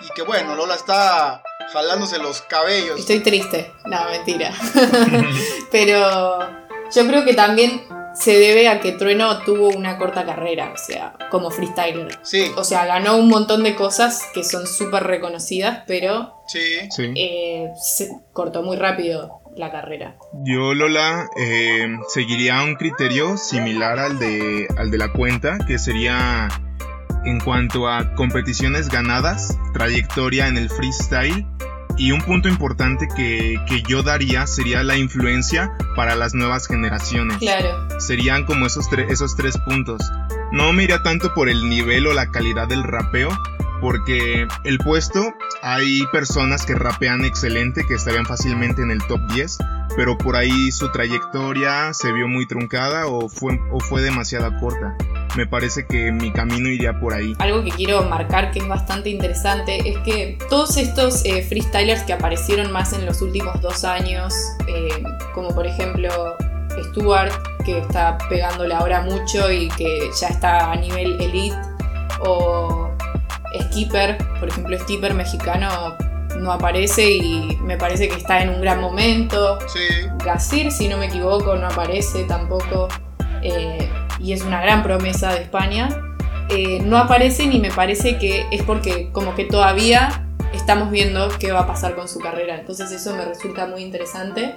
y 0.02 0.12
que 0.14 0.22
bueno, 0.22 0.54
Lola 0.54 0.74
está 0.74 1.42
jalándose 1.72 2.18
los 2.18 2.42
cabellos. 2.42 3.00
Estoy 3.00 3.20
triste. 3.20 3.72
No, 3.86 4.04
mentira. 4.10 4.52
pero 5.70 6.38
yo 6.94 7.06
creo 7.06 7.24
que 7.24 7.34
también 7.34 7.82
se 8.14 8.38
debe 8.38 8.68
a 8.68 8.80
que 8.80 8.92
Trueno 8.92 9.38
tuvo 9.44 9.68
una 9.68 9.98
corta 9.98 10.24
carrera, 10.24 10.72
o 10.74 10.78
sea, 10.78 11.14
como 11.30 11.50
freestyler. 11.50 12.18
Sí, 12.22 12.50
O 12.56 12.64
sea, 12.64 12.86
ganó 12.86 13.16
un 13.16 13.28
montón 13.28 13.62
de 13.62 13.74
cosas 13.74 14.22
que 14.34 14.44
son 14.44 14.66
súper 14.66 15.04
reconocidas, 15.04 15.82
pero 15.86 16.34
sí. 16.46 16.60
Sí. 16.90 17.12
eh, 17.16 17.70
se 17.80 18.10
cortó 18.32 18.62
muy 18.62 18.76
rápido 18.76 19.40
la 19.56 19.70
carrera. 19.70 20.16
Yo, 20.44 20.74
Lola, 20.74 21.28
eh, 21.36 21.86
seguiría 22.08 22.62
un 22.62 22.74
criterio 22.76 23.36
similar 23.36 23.98
al 23.98 24.18
de, 24.18 24.66
al 24.76 24.90
de 24.90 24.98
la 24.98 25.12
cuenta, 25.12 25.58
que 25.66 25.78
sería 25.78 26.48
en 27.24 27.38
cuanto 27.40 27.88
a 27.88 28.14
competiciones 28.14 28.88
ganadas, 28.88 29.56
trayectoria 29.74 30.48
en 30.48 30.56
el 30.56 30.68
freestyle 30.70 31.46
y 31.98 32.12
un 32.12 32.20
punto 32.22 32.48
importante 32.48 33.08
que, 33.16 33.56
que 33.68 33.82
yo 33.82 34.02
daría 34.02 34.46
sería 34.46 34.82
la 34.82 34.96
influencia 34.96 35.72
para 35.96 36.14
las 36.16 36.34
nuevas 36.34 36.66
generaciones. 36.66 37.36
Claro. 37.38 37.88
Serían 38.00 38.44
como 38.44 38.66
esos, 38.66 38.86
tre- 38.90 39.10
esos 39.10 39.36
tres 39.36 39.56
puntos. 39.58 40.00
No 40.52 40.72
me 40.72 40.84
iría 40.84 41.02
tanto 41.02 41.32
por 41.34 41.48
el 41.48 41.68
nivel 41.68 42.06
o 42.06 42.12
la 42.12 42.30
calidad 42.30 42.68
del 42.68 42.82
rapeo, 42.82 43.30
porque 43.80 44.46
el 44.64 44.78
puesto 44.78 45.34
hay 45.62 46.04
personas 46.12 46.64
que 46.66 46.74
rapean 46.74 47.24
excelente, 47.24 47.84
que 47.86 47.94
estarían 47.94 48.26
fácilmente 48.26 48.82
en 48.82 48.90
el 48.90 48.98
top 49.06 49.20
10, 49.32 49.58
pero 49.96 50.16
por 50.18 50.36
ahí 50.36 50.70
su 50.72 50.90
trayectoria 50.92 51.92
se 51.92 52.12
vio 52.12 52.28
muy 52.28 52.46
truncada 52.46 53.06
o 53.06 53.28
fue, 53.28 53.58
o 53.72 53.80
fue 53.80 54.02
demasiado 54.02 54.52
corta. 54.60 54.96
Me 55.36 55.46
parece 55.46 55.86
que 55.86 56.12
mi 56.12 56.30
camino 56.30 56.68
iría 56.68 56.98
por 56.98 57.14
ahí. 57.14 57.34
Algo 57.38 57.64
que 57.64 57.70
quiero 57.70 58.02
marcar 58.02 58.50
que 58.50 58.58
es 58.58 58.68
bastante 58.68 59.08
interesante 59.08 59.78
es 59.88 59.96
que 59.98 60.38
todos 60.50 60.76
estos 60.76 61.24
eh, 61.24 61.42
freestylers 61.42 62.02
que 62.02 62.12
aparecieron 62.12 62.70
más 62.70 62.92
en 62.92 63.06
los 63.06 63.22
últimos 63.22 63.60
dos 63.62 63.84
años, 63.84 64.34
eh, 64.66 65.02
como 65.34 65.48
por 65.54 65.66
ejemplo 65.66 66.36
Stuart, 66.90 67.32
que 67.64 67.78
está 67.78 68.18
pegándole 68.28 68.74
ahora 68.74 69.02
mucho 69.02 69.50
y 69.50 69.68
que 69.70 70.10
ya 70.20 70.28
está 70.28 70.70
a 70.70 70.76
nivel 70.76 71.20
elite, 71.20 71.56
o 72.20 72.90
Skipper, 73.70 74.18
por 74.38 74.48
ejemplo 74.48 74.78
Skipper 74.78 75.14
mexicano 75.14 75.96
no 76.38 76.52
aparece 76.52 77.10
y 77.10 77.56
me 77.62 77.76
parece 77.76 78.08
que 78.08 78.16
está 78.16 78.42
en 78.42 78.50
un 78.50 78.60
gran 78.60 78.80
momento. 78.80 79.58
Sí, 79.68 80.08
Gasir, 80.24 80.70
si 80.72 80.88
no 80.88 80.96
me 80.98 81.06
equivoco, 81.06 81.56
no 81.56 81.66
aparece 81.68 82.24
tampoco. 82.24 82.88
eh, 83.42 83.88
y 84.22 84.32
es 84.32 84.42
una 84.42 84.60
gran 84.62 84.82
promesa 84.82 85.32
de 85.34 85.42
España. 85.42 85.88
Eh, 86.48 86.80
no 86.80 86.98
aparecen 86.98 87.52
y 87.52 87.60
me 87.60 87.70
parece 87.70 88.18
que 88.18 88.46
es 88.50 88.62
porque 88.62 89.10
como 89.12 89.34
que 89.34 89.44
todavía 89.44 90.28
estamos 90.54 90.90
viendo 90.90 91.28
qué 91.38 91.52
va 91.52 91.60
a 91.60 91.66
pasar 91.66 91.94
con 91.94 92.08
su 92.08 92.20
carrera. 92.20 92.58
Entonces 92.58 92.90
eso 92.92 93.14
me 93.16 93.24
resulta 93.24 93.66
muy 93.66 93.82
interesante. 93.82 94.54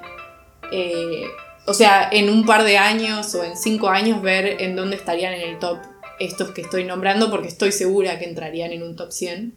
Eh, 0.71 1.25
o 1.65 1.73
sea, 1.73 2.07
en 2.11 2.29
un 2.29 2.45
par 2.45 2.63
de 2.63 2.77
años 2.77 3.33
o 3.35 3.43
en 3.43 3.57
cinco 3.57 3.89
años 3.89 4.21
ver 4.21 4.61
en 4.61 4.75
dónde 4.75 4.95
estarían 4.95 5.33
en 5.33 5.41
el 5.41 5.59
top 5.59 5.79
estos 6.19 6.51
que 6.51 6.61
estoy 6.61 6.83
nombrando 6.83 7.29
porque 7.29 7.47
estoy 7.47 7.71
segura 7.71 8.19
que 8.19 8.25
entrarían 8.25 8.71
en 8.71 8.83
un 8.83 8.95
top 8.95 9.11
100. 9.11 9.55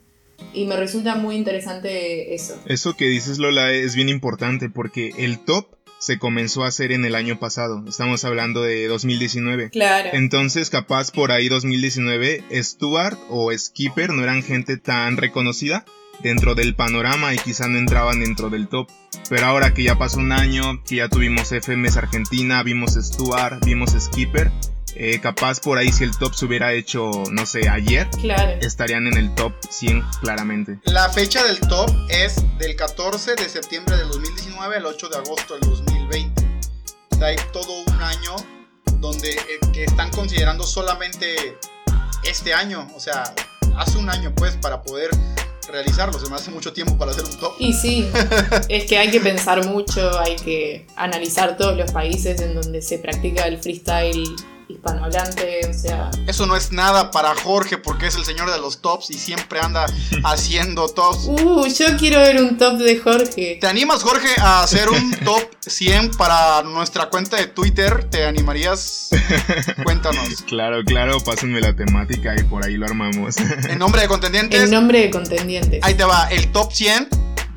Y 0.55 0.67
me 0.67 0.77
resulta 0.77 1.17
muy 1.17 1.35
interesante 1.35 2.35
eso. 2.35 2.57
Eso 2.67 2.95
que 2.97 3.07
dices 3.07 3.39
Lola 3.39 3.73
es 3.73 3.97
bien 3.97 4.09
importante 4.09 4.71
porque 4.71 5.13
el 5.19 5.41
top 5.41 5.67
se 5.99 6.19
comenzó 6.19 6.65
a 6.65 6.69
hacer 6.69 6.93
en 6.93 7.05
el 7.05 7.15
año 7.15 7.39
pasado. 7.39 7.83
Estamos 7.89 8.25
hablando 8.25 8.63
de 8.63 8.87
2019. 8.87 9.71
Claro. 9.71 10.11
Entonces, 10.13 10.71
capaz 10.71 11.11
por 11.11 11.33
ahí 11.33 11.49
2019, 11.49 12.45
Stuart 12.63 13.19
o 13.29 13.51
Skipper 13.57 14.11
no 14.11 14.23
eran 14.23 14.43
gente 14.43 14.77
tan 14.77 15.17
reconocida 15.17 15.85
dentro 16.23 16.55
del 16.55 16.75
panorama 16.75 17.33
y 17.35 17.39
quizá 17.39 17.69
no 17.69 17.79
entraban 17.79 18.21
dentro 18.21 18.51
del 18.51 18.69
top. 18.69 18.89
Pero 19.29 19.47
ahora 19.47 19.75
que 19.75 19.83
ya 19.83 19.97
pasó 19.99 20.19
un 20.19 20.33
año, 20.33 20.83
que 20.85 20.97
ya 20.97 21.09
tuvimos 21.09 21.49
FMS 21.53 21.97
Argentina, 21.97 22.63
vimos 22.63 22.95
Stuart, 22.95 23.65
vimos 23.65 23.91
Skipper, 23.99 24.51
eh, 24.97 25.21
capaz 25.21 25.61
por 25.61 25.79
ahí 25.79 25.93
si 25.93 26.03
el 26.03 26.17
top 26.17 26.35
se 26.35 26.47
hubiera 26.47 26.73
hecho, 26.73 27.11
no 27.31 27.47
sé, 27.47 27.69
ayer, 27.69 28.09
Claro. 28.21 28.59
estarían 28.63 29.07
en 29.07 29.17
el 29.17 29.33
top 29.35 29.53
100 29.71 30.03
claramente. 30.21 30.79
La 30.85 31.09
fecha 31.11 31.45
del 31.45 31.61
top 31.61 31.91
es 32.09 32.37
del 32.59 32.75
14 32.75 33.37
de 33.37 33.49
septiembre 33.49 33.97
del 33.97 34.09
2019 34.09 34.77
al 34.77 34.87
8 34.87 35.09
de 35.11 35.17
agosto 35.19 35.55
del 35.55 35.69
2020. 36.09 36.43
O 37.11 37.17
sea, 37.17 37.27
hay 37.29 37.37
todo 37.53 37.83
un 37.87 38.03
año 38.03 38.37
donde 39.01 39.31
eh, 39.31 39.39
que 39.73 39.85
están 39.85 40.11
considerando 40.11 40.65
solamente 40.65 41.57
este 42.25 42.53
año. 42.53 42.91
O 42.95 43.01
sea, 43.01 43.35
hace 43.77 43.99
un 43.99 44.11
año 44.11 44.33
pues 44.35 44.57
para 44.57 44.83
poder 44.83 45.11
realizarlo. 45.69 46.19
Se 46.19 46.29
me 46.29 46.37
hace 46.37 46.51
mucho 46.51 46.73
tiempo 46.73 46.97
para 46.97 47.13
hacer 47.13 47.25
un 47.25 47.39
top. 47.39 47.55
Y 47.59 47.73
sí, 47.73 48.09
es 48.69 48.85
que 48.87 48.99
hay 48.99 49.11
que 49.11 49.21
pensar 49.21 49.65
mucho, 49.67 50.19
hay 50.19 50.37
que 50.37 50.87
analizar 50.97 51.57
todos 51.57 51.77
los 51.77 51.93
países 51.93 52.41
en 52.41 52.55
donde 52.55 52.83
se 52.83 52.99
practica 52.99 53.47
el 53.47 53.59
freestyle 53.59 54.25
hispanohablante, 54.69 55.61
o 55.69 55.73
sea, 55.73 56.11
Eso 56.27 56.47
no 56.47 56.55
es 56.57 56.73
nada 56.73 57.11
para 57.11 57.35
Jorge 57.35 57.79
porque 57.79 58.07
es 58.07 58.17
el 58.17 58.25
señor 58.25 58.51
de 58.51 58.59
los 58.59 58.81
tops 58.81 59.11
y 59.11 59.15
siempre 59.15 59.61
anda 59.61 59.87
haciendo 60.25 60.89
tops. 60.89 61.25
uh, 61.27 61.67
yo 61.67 61.97
quiero 61.99 62.21
ver 62.21 62.43
un 62.43 62.59
top 62.59 62.79
de 62.79 62.99
Jorge. 62.99 63.59
¿Te 63.61 63.67
animas, 63.67 64.03
Jorge, 64.03 64.29
a 64.41 64.63
hacer 64.63 64.89
un 64.91 65.11
top 65.25 65.43
100 65.61 66.11
para 66.13 66.63
nuestra 66.63 67.09
cuenta 67.09 67.37
de 67.37 67.47
Twitter? 67.47 68.05
¿Te 68.11 68.25
animarías? 68.27 69.11
Cuéntanos. 69.85 70.29
Claro, 70.49 70.83
claro, 70.85 71.21
pásenme 71.21 71.61
la 71.61 71.75
temática 71.77 72.35
y 72.39 72.43
por 72.45 72.65
ahí 72.65 72.75
lo 72.77 72.87
armamos. 72.87 73.37
En 73.69 73.79
nombre 73.79 74.01
de 74.03 74.09
contendientes, 74.09 74.63
El 74.63 74.71
nombre 74.71 75.01
de 75.03 75.11
contendientes. 75.11 75.81
ahí 75.83 75.95
te 75.95 76.05
va 76.05 76.27
el 76.31 76.51
top 76.53 76.73
100 76.73 77.09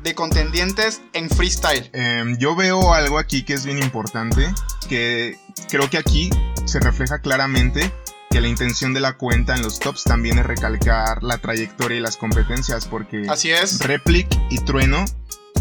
de 0.02 0.14
contendientes 0.14 1.00
en 1.14 1.30
freestyle. 1.30 1.88
Em, 1.92 2.36
yo 2.38 2.54
veo 2.54 2.92
algo 2.92 3.18
aquí 3.18 3.44
que 3.44 3.54
es 3.54 3.64
bien 3.64 3.78
importante, 3.78 4.52
que 4.88 5.38
creo 5.68 5.88
que 5.90 5.98
aquí 5.98 6.30
se 6.64 6.80
refleja 6.80 7.20
claramente 7.20 7.92
que 8.30 8.40
la 8.40 8.48
intención 8.48 8.94
de 8.94 9.00
la 9.00 9.18
cuenta 9.18 9.54
en 9.54 9.62
los 9.62 9.78
tops 9.78 10.04
también 10.04 10.38
es 10.38 10.46
recalcar 10.46 11.22
la 11.22 11.38
trayectoria 11.38 11.98
y 11.98 12.00
las 12.00 12.16
competencias, 12.16 12.86
porque 12.86 13.24
Así 13.28 13.50
es. 13.50 13.80
Replic 13.80 14.28
y 14.50 14.58
Trueno, 14.60 15.04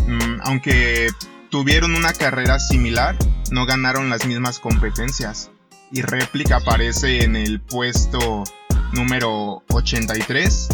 mm, 0.08 0.39
aunque 0.43 1.10
tuvieron 1.49 1.95
una 1.95 2.13
carrera 2.13 2.60
similar, 2.60 3.17
no 3.51 3.65
ganaron 3.65 4.10
las 4.10 4.25
mismas 4.25 4.60
competencias. 4.60 5.51
Y 5.91 6.01
Replic 6.01 6.51
aparece 6.54 7.23
en 7.23 7.36
el 7.36 7.60
puesto 7.60 8.45
número 8.93 9.63
83 9.69 10.69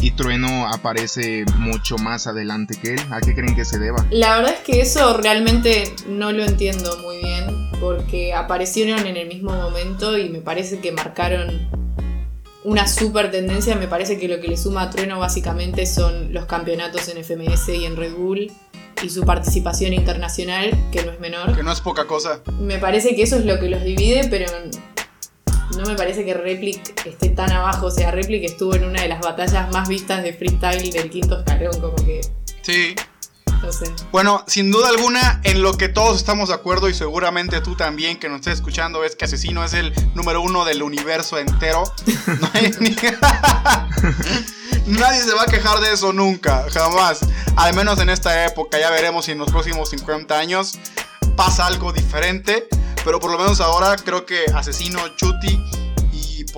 y 0.00 0.10
Trueno 0.12 0.68
aparece 0.68 1.44
mucho 1.56 1.96
más 1.96 2.26
adelante 2.26 2.78
que 2.80 2.94
él. 2.94 3.00
¿A 3.10 3.20
qué 3.20 3.34
creen 3.34 3.56
que 3.56 3.64
se 3.64 3.78
deba? 3.78 4.06
La 4.10 4.36
verdad 4.36 4.54
es 4.54 4.60
que 4.60 4.80
eso 4.80 5.16
realmente 5.16 5.94
no 6.06 6.32
lo 6.32 6.44
entiendo 6.44 6.98
muy 6.98 7.18
bien, 7.18 7.47
porque 7.80 8.32
aparecieron 8.34 9.06
en 9.06 9.16
el 9.16 9.28
mismo 9.28 9.52
momento 9.52 10.16
y 10.18 10.28
me 10.28 10.40
parece 10.40 10.80
que 10.80 10.92
marcaron 10.92 11.68
una 12.64 12.86
super 12.86 13.30
tendencia. 13.30 13.76
Me 13.76 13.88
parece 13.88 14.18
que 14.18 14.28
lo 14.28 14.40
que 14.40 14.48
le 14.48 14.56
suma 14.56 14.82
a 14.82 14.90
Trueno 14.90 15.18
básicamente 15.18 15.86
son 15.86 16.32
los 16.32 16.46
campeonatos 16.46 17.08
en 17.08 17.22
FMS 17.24 17.68
y 17.70 17.84
en 17.84 17.96
Red 17.96 18.14
Bull 18.14 18.52
y 19.02 19.10
su 19.10 19.22
participación 19.22 19.92
internacional, 19.92 20.70
que 20.90 21.04
no 21.04 21.12
es 21.12 21.20
menor. 21.20 21.54
Que 21.54 21.62
no 21.62 21.72
es 21.72 21.80
poca 21.80 22.06
cosa. 22.06 22.40
Me 22.58 22.78
parece 22.78 23.14
que 23.14 23.22
eso 23.22 23.36
es 23.36 23.44
lo 23.44 23.58
que 23.60 23.68
los 23.68 23.82
divide, 23.84 24.26
pero 24.28 24.46
no 25.76 25.84
me 25.84 25.94
parece 25.94 26.24
que 26.24 26.34
Replic 26.34 27.06
esté 27.06 27.28
tan 27.30 27.52
abajo. 27.52 27.86
O 27.86 27.90
sea, 27.90 28.10
Replic 28.10 28.44
estuvo 28.44 28.74
en 28.74 28.84
una 28.84 29.02
de 29.02 29.08
las 29.08 29.20
batallas 29.20 29.70
más 29.72 29.88
vistas 29.88 30.22
de 30.22 30.32
freestyle 30.32 30.90
del 30.90 31.10
quinto 31.10 31.38
escalón, 31.38 31.80
como 31.80 31.96
que 31.96 32.20
Sí. 32.62 32.94
O 33.66 33.72
sea, 33.72 33.88
Bueno, 34.12 34.44
sin 34.46 34.70
duda 34.70 34.88
alguna, 34.88 35.40
en 35.44 35.62
lo 35.62 35.72
que 35.76 35.88
todos 35.88 36.16
estamos 36.18 36.48
de 36.48 36.54
acuerdo 36.54 36.88
y 36.88 36.94
seguramente 36.94 37.60
tú 37.60 37.74
también 37.76 38.18
que 38.18 38.28
nos 38.28 38.38
estés 38.38 38.54
escuchando 38.54 39.04
es 39.04 39.16
que 39.16 39.24
Asesino 39.24 39.64
es 39.64 39.72
el 39.74 39.92
número 40.14 40.40
uno 40.40 40.64
del 40.64 40.82
universo 40.82 41.38
entero. 41.38 41.82
No 42.40 42.50
hay 42.54 42.70
ni- 42.80 42.94
Nadie 44.86 45.22
se 45.22 45.34
va 45.34 45.42
a 45.42 45.46
quejar 45.46 45.80
de 45.80 45.92
eso 45.92 46.12
nunca, 46.12 46.66
jamás. 46.72 47.20
Al 47.56 47.74
menos 47.74 47.98
en 48.00 48.10
esta 48.10 48.44
época, 48.46 48.78
ya 48.78 48.90
veremos 48.90 49.24
si 49.26 49.32
en 49.32 49.38
los 49.38 49.50
próximos 49.50 49.90
50 49.90 50.38
años 50.38 50.78
pasa 51.36 51.66
algo 51.66 51.92
diferente. 51.92 52.68
Pero 53.04 53.20
por 53.20 53.30
lo 53.30 53.38
menos 53.38 53.60
ahora 53.60 53.96
creo 53.96 54.26
que 54.26 54.44
Asesino, 54.54 55.00
Chuti 55.16 55.62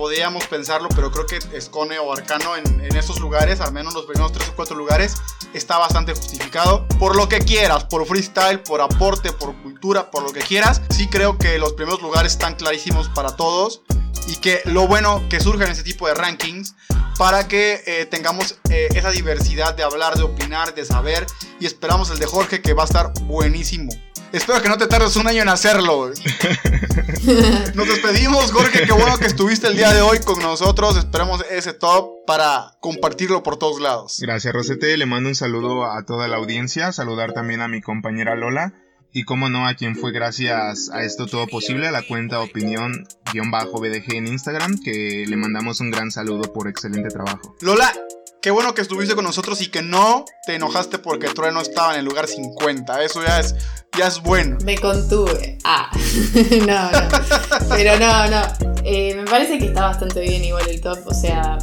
y 0.01 0.03
podríamos 0.03 0.47
pensarlo, 0.47 0.89
pero 0.95 1.11
creo 1.11 1.25
que 1.25 1.39
Escone 1.55 1.99
o 1.99 2.11
Arcano 2.11 2.55
en, 2.55 2.81
en 2.81 2.95
esos 2.95 3.19
lugares, 3.19 3.61
al 3.61 3.71
menos 3.71 3.93
los 3.93 4.05
primeros 4.05 4.31
3 4.31 4.49
o 4.49 4.55
4 4.55 4.75
lugares, 4.75 5.15
está 5.53 5.77
bastante 5.77 6.13
justificado. 6.13 6.87
Por 6.99 7.15
lo 7.15 7.29
que 7.29 7.39
quieras, 7.39 7.83
por 7.85 8.05
freestyle, 8.05 8.61
por 8.61 8.81
aporte, 8.81 9.31
por 9.31 9.55
cultura, 9.61 10.09
por 10.09 10.23
lo 10.23 10.31
que 10.31 10.39
quieras. 10.39 10.81
Sí 10.89 11.07
creo 11.07 11.37
que 11.37 11.57
los 11.57 11.73
primeros 11.73 12.01
lugares 12.01 12.33
están 12.33 12.55
clarísimos 12.55 13.09
para 13.09 13.35
todos. 13.35 13.81
Y 14.27 14.37
que 14.37 14.61
lo 14.65 14.87
bueno 14.87 15.23
que 15.29 15.39
surjan 15.39 15.69
ese 15.69 15.83
tipo 15.83 16.07
de 16.07 16.13
rankings 16.13 16.75
para 17.17 17.47
que 17.47 17.83
eh, 17.85 18.05
tengamos 18.05 18.55
eh, 18.69 18.89
esa 18.93 19.11
diversidad 19.11 19.75
de 19.75 19.83
hablar, 19.83 20.15
de 20.15 20.23
opinar, 20.23 20.73
de 20.73 20.85
saber. 20.85 21.25
Y 21.59 21.65
esperamos 21.65 22.09
el 22.11 22.19
de 22.19 22.25
Jorge 22.25 22.61
que 22.61 22.73
va 22.73 22.83
a 22.83 22.85
estar 22.85 23.13
buenísimo. 23.23 23.91
Espero 24.31 24.61
que 24.61 24.69
no 24.69 24.77
te 24.77 24.87
tardes 24.87 25.15
un 25.17 25.27
año 25.27 25.41
en 25.41 25.49
hacerlo. 25.49 26.09
Nos 27.75 27.87
despedimos, 27.87 28.51
Jorge. 28.51 28.85
Qué 28.85 28.91
bueno 28.91 29.17
que 29.17 29.25
estuviste 29.25 29.67
el 29.67 29.75
día 29.75 29.93
de 29.93 30.01
hoy 30.01 30.19
con 30.19 30.39
nosotros. 30.39 30.97
Esperamos 30.97 31.43
ese 31.49 31.73
top 31.73 32.25
para 32.25 32.77
compartirlo 32.79 33.43
por 33.43 33.57
todos 33.57 33.81
lados. 33.81 34.17
Gracias, 34.21 34.53
Rosete. 34.53 34.95
Le 34.97 35.05
mando 35.05 35.29
un 35.29 35.35
saludo 35.35 35.85
a 35.85 36.05
toda 36.05 36.27
la 36.27 36.37
audiencia. 36.37 36.91
Saludar 36.93 37.33
también 37.33 37.61
a 37.61 37.67
mi 37.67 37.81
compañera 37.81 38.35
Lola. 38.35 38.73
Y 39.13 39.23
como 39.23 39.49
no, 39.49 39.67
a 39.67 39.73
quien 39.73 39.97
fue 39.97 40.13
gracias 40.13 40.89
a 40.89 41.03
esto 41.03 41.25
todo 41.25 41.45
posible, 41.47 41.87
a 41.87 41.91
la 41.91 42.01
cuenta 42.01 42.39
opinión-bdg 42.39 44.15
en 44.15 44.27
Instagram, 44.27 44.79
que 44.81 45.25
le 45.27 45.35
mandamos 45.35 45.81
un 45.81 45.91
gran 45.91 46.11
saludo 46.11 46.53
por 46.53 46.69
excelente 46.69 47.09
trabajo. 47.09 47.57
Lola, 47.59 47.93
qué 48.41 48.51
bueno 48.51 48.73
que 48.73 48.81
estuviste 48.81 49.15
con 49.15 49.23
nosotros 49.23 49.61
y 49.61 49.67
que 49.69 49.81
no 49.81 50.25
te 50.45 50.55
enojaste 50.55 50.97
porque 50.97 51.29
Trueno 51.29 51.61
estaba 51.61 51.93
en 51.93 51.99
el 51.99 52.05
lugar 52.05 52.27
50. 52.27 53.03
Eso 53.03 53.23
ya 53.23 53.39
es, 53.39 53.55
ya 53.97 54.07
es 54.07 54.21
bueno. 54.21 54.57
me 54.63 54.77
contuve. 54.77 55.57
Ah, 55.63 55.91
no, 56.65 56.91
no. 56.91 57.69
Pero 57.69 57.99
no, 57.99 58.27
no. 58.27 58.70
Eh, 58.83 59.13
me 59.15 59.25
parece 59.25 59.57
que 59.59 59.65
está 59.65 59.81
bastante 59.81 60.21
bien 60.21 60.43
igual 60.43 60.67
el 60.69 60.81
top. 60.81 60.99
O 61.05 61.13
sea, 61.13 61.57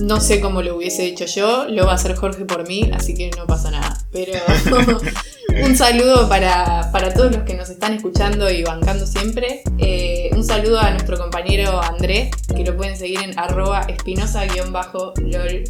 no 0.00 0.20
sé 0.20 0.40
cómo 0.40 0.62
lo 0.62 0.76
hubiese 0.76 1.04
hecho 1.06 1.26
yo. 1.26 1.66
Lo 1.68 1.86
va 1.86 1.92
a 1.92 1.94
hacer 1.96 2.14
Jorge 2.16 2.44
por 2.44 2.66
mí, 2.66 2.90
así 2.94 3.14
que 3.14 3.30
no 3.36 3.46
pasa 3.46 3.70
nada. 3.70 3.98
Pero 4.12 4.32
un 5.64 5.76
saludo 5.76 6.28
para, 6.28 6.90
para 6.92 7.12
todos 7.12 7.32
los 7.32 7.42
que 7.44 7.54
nos 7.54 7.68
están 7.70 7.94
escuchando 7.94 8.50
y 8.50 8.62
bancando 8.62 9.06
siempre. 9.06 9.62
Eh, 9.78 10.30
un 10.32 10.44
saludo 10.44 10.78
a 10.80 10.90
nuestro 10.90 11.18
compañero 11.18 11.82
Andrés, 11.82 12.30
que 12.54 12.64
lo 12.64 12.76
pueden 12.76 12.96
seguir 12.96 13.20
en 13.20 13.38
arroba 13.38 13.82
espinosa-lol- 13.88 15.64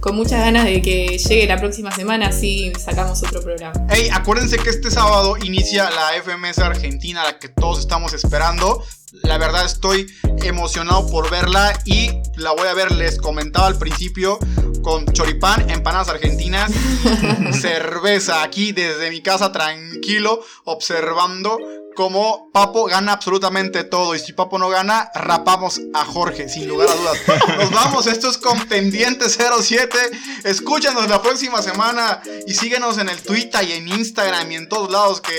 Con 0.00 0.16
muchas 0.16 0.40
ganas 0.40 0.64
de 0.64 0.82
que 0.82 1.18
llegue 1.18 1.46
la 1.46 1.56
próxima 1.58 1.90
semana, 1.92 2.28
así 2.28 2.72
sacamos 2.78 3.22
otro 3.22 3.42
programa. 3.42 3.72
Hey, 3.88 4.08
acuérdense 4.12 4.58
que 4.58 4.70
este 4.70 4.90
sábado 4.90 5.36
inicia 5.42 5.88
la 5.90 6.12
FMS 6.22 6.58
Argentina, 6.58 7.22
la 7.24 7.38
que 7.38 7.48
todos 7.48 7.78
estamos 7.80 8.12
esperando. 8.12 8.82
La 9.12 9.36
verdad 9.36 9.66
estoy 9.66 10.06
emocionado 10.42 11.06
por 11.10 11.30
verla 11.30 11.78
y 11.84 12.10
la 12.36 12.52
voy 12.52 12.66
a 12.66 12.72
ver, 12.72 12.90
les 12.92 13.18
comentaba 13.18 13.66
al 13.66 13.76
principio, 13.76 14.38
con 14.82 15.06
choripán, 15.06 15.70
empanadas 15.70 16.08
argentinas, 16.08 16.70
cerveza 17.60 18.42
aquí 18.42 18.72
desde 18.72 19.10
mi 19.10 19.22
casa 19.22 19.52
tranquilo, 19.52 20.40
observando 20.64 21.58
cómo 21.94 22.50
Papo 22.52 22.86
gana 22.86 23.12
absolutamente 23.12 23.84
todo. 23.84 24.14
Y 24.14 24.18
si 24.18 24.32
Papo 24.32 24.58
no 24.58 24.68
gana, 24.68 25.10
rapamos 25.14 25.80
a 25.94 26.04
Jorge, 26.04 26.48
sin 26.48 26.68
lugar 26.68 26.88
a 26.88 26.94
dudas. 26.94 27.18
Nos 27.58 27.70
vamos, 27.70 28.06
esto 28.06 28.28
es 28.28 28.38
Contendiente 28.38 29.26
07. 29.28 29.96
Escúchanos 30.44 31.08
la 31.08 31.22
próxima 31.22 31.62
semana 31.62 32.20
y 32.46 32.54
síguenos 32.54 32.98
en 32.98 33.08
el 33.08 33.20
Twitter 33.22 33.62
y 33.64 33.72
en 33.72 33.88
Instagram 33.88 34.50
y 34.52 34.56
en 34.56 34.68
todos 34.68 34.90
lados 34.90 35.20
que 35.20 35.32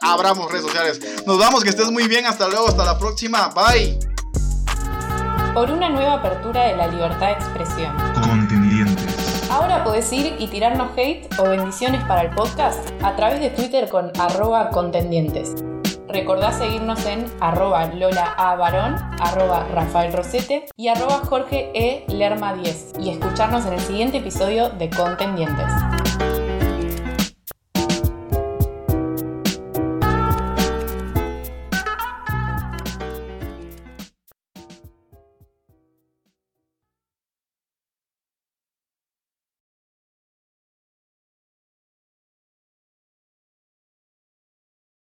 abramos 0.00 0.50
redes 0.50 0.66
sociales. 0.66 1.00
Nos 1.26 1.38
vamos, 1.38 1.64
que 1.64 1.70
estés 1.70 1.90
muy 1.90 2.06
bien. 2.08 2.26
Hasta 2.26 2.48
luego, 2.48 2.68
hasta 2.68 2.84
la 2.84 2.98
próxima. 2.98 3.48
Bye. 3.48 3.98
Por 5.54 5.70
una 5.70 5.90
nueva 5.90 6.14
apertura 6.14 6.64
de 6.64 6.76
la 6.76 6.86
libertad 6.86 7.26
de 7.26 7.32
expresión. 7.32 7.94
Ahora 9.50 9.84
podés 9.84 10.12
ir 10.12 10.36
y 10.38 10.46
tirarnos 10.48 10.90
hate 10.96 11.28
o 11.38 11.44
bendiciones 11.44 12.02
para 12.04 12.22
el 12.22 12.30
podcast 12.30 12.90
a 13.02 13.14
través 13.16 13.40
de 13.40 13.50
Twitter 13.50 13.88
con 13.88 14.10
arroba 14.18 14.70
contendientes. 14.70 15.54
Recordá 16.08 16.52
seguirnos 16.52 17.04
en 17.06 17.24
arroba 17.40 17.86
Lola 17.86 18.34
A. 18.36 18.54
Barón, 18.56 18.96
arroba 19.20 19.66
Rafael 19.72 20.12
Rosete 20.12 20.66
y 20.76 20.88
arroba 20.88 21.22
Jorge 21.24 21.70
E. 21.74 22.04
Lerma 22.08 22.54
10 22.54 22.92
y 23.00 23.10
escucharnos 23.10 23.64
en 23.66 23.74
el 23.74 23.80
siguiente 23.80 24.18
episodio 24.18 24.68
de 24.70 24.90
Contendientes. 24.90 25.72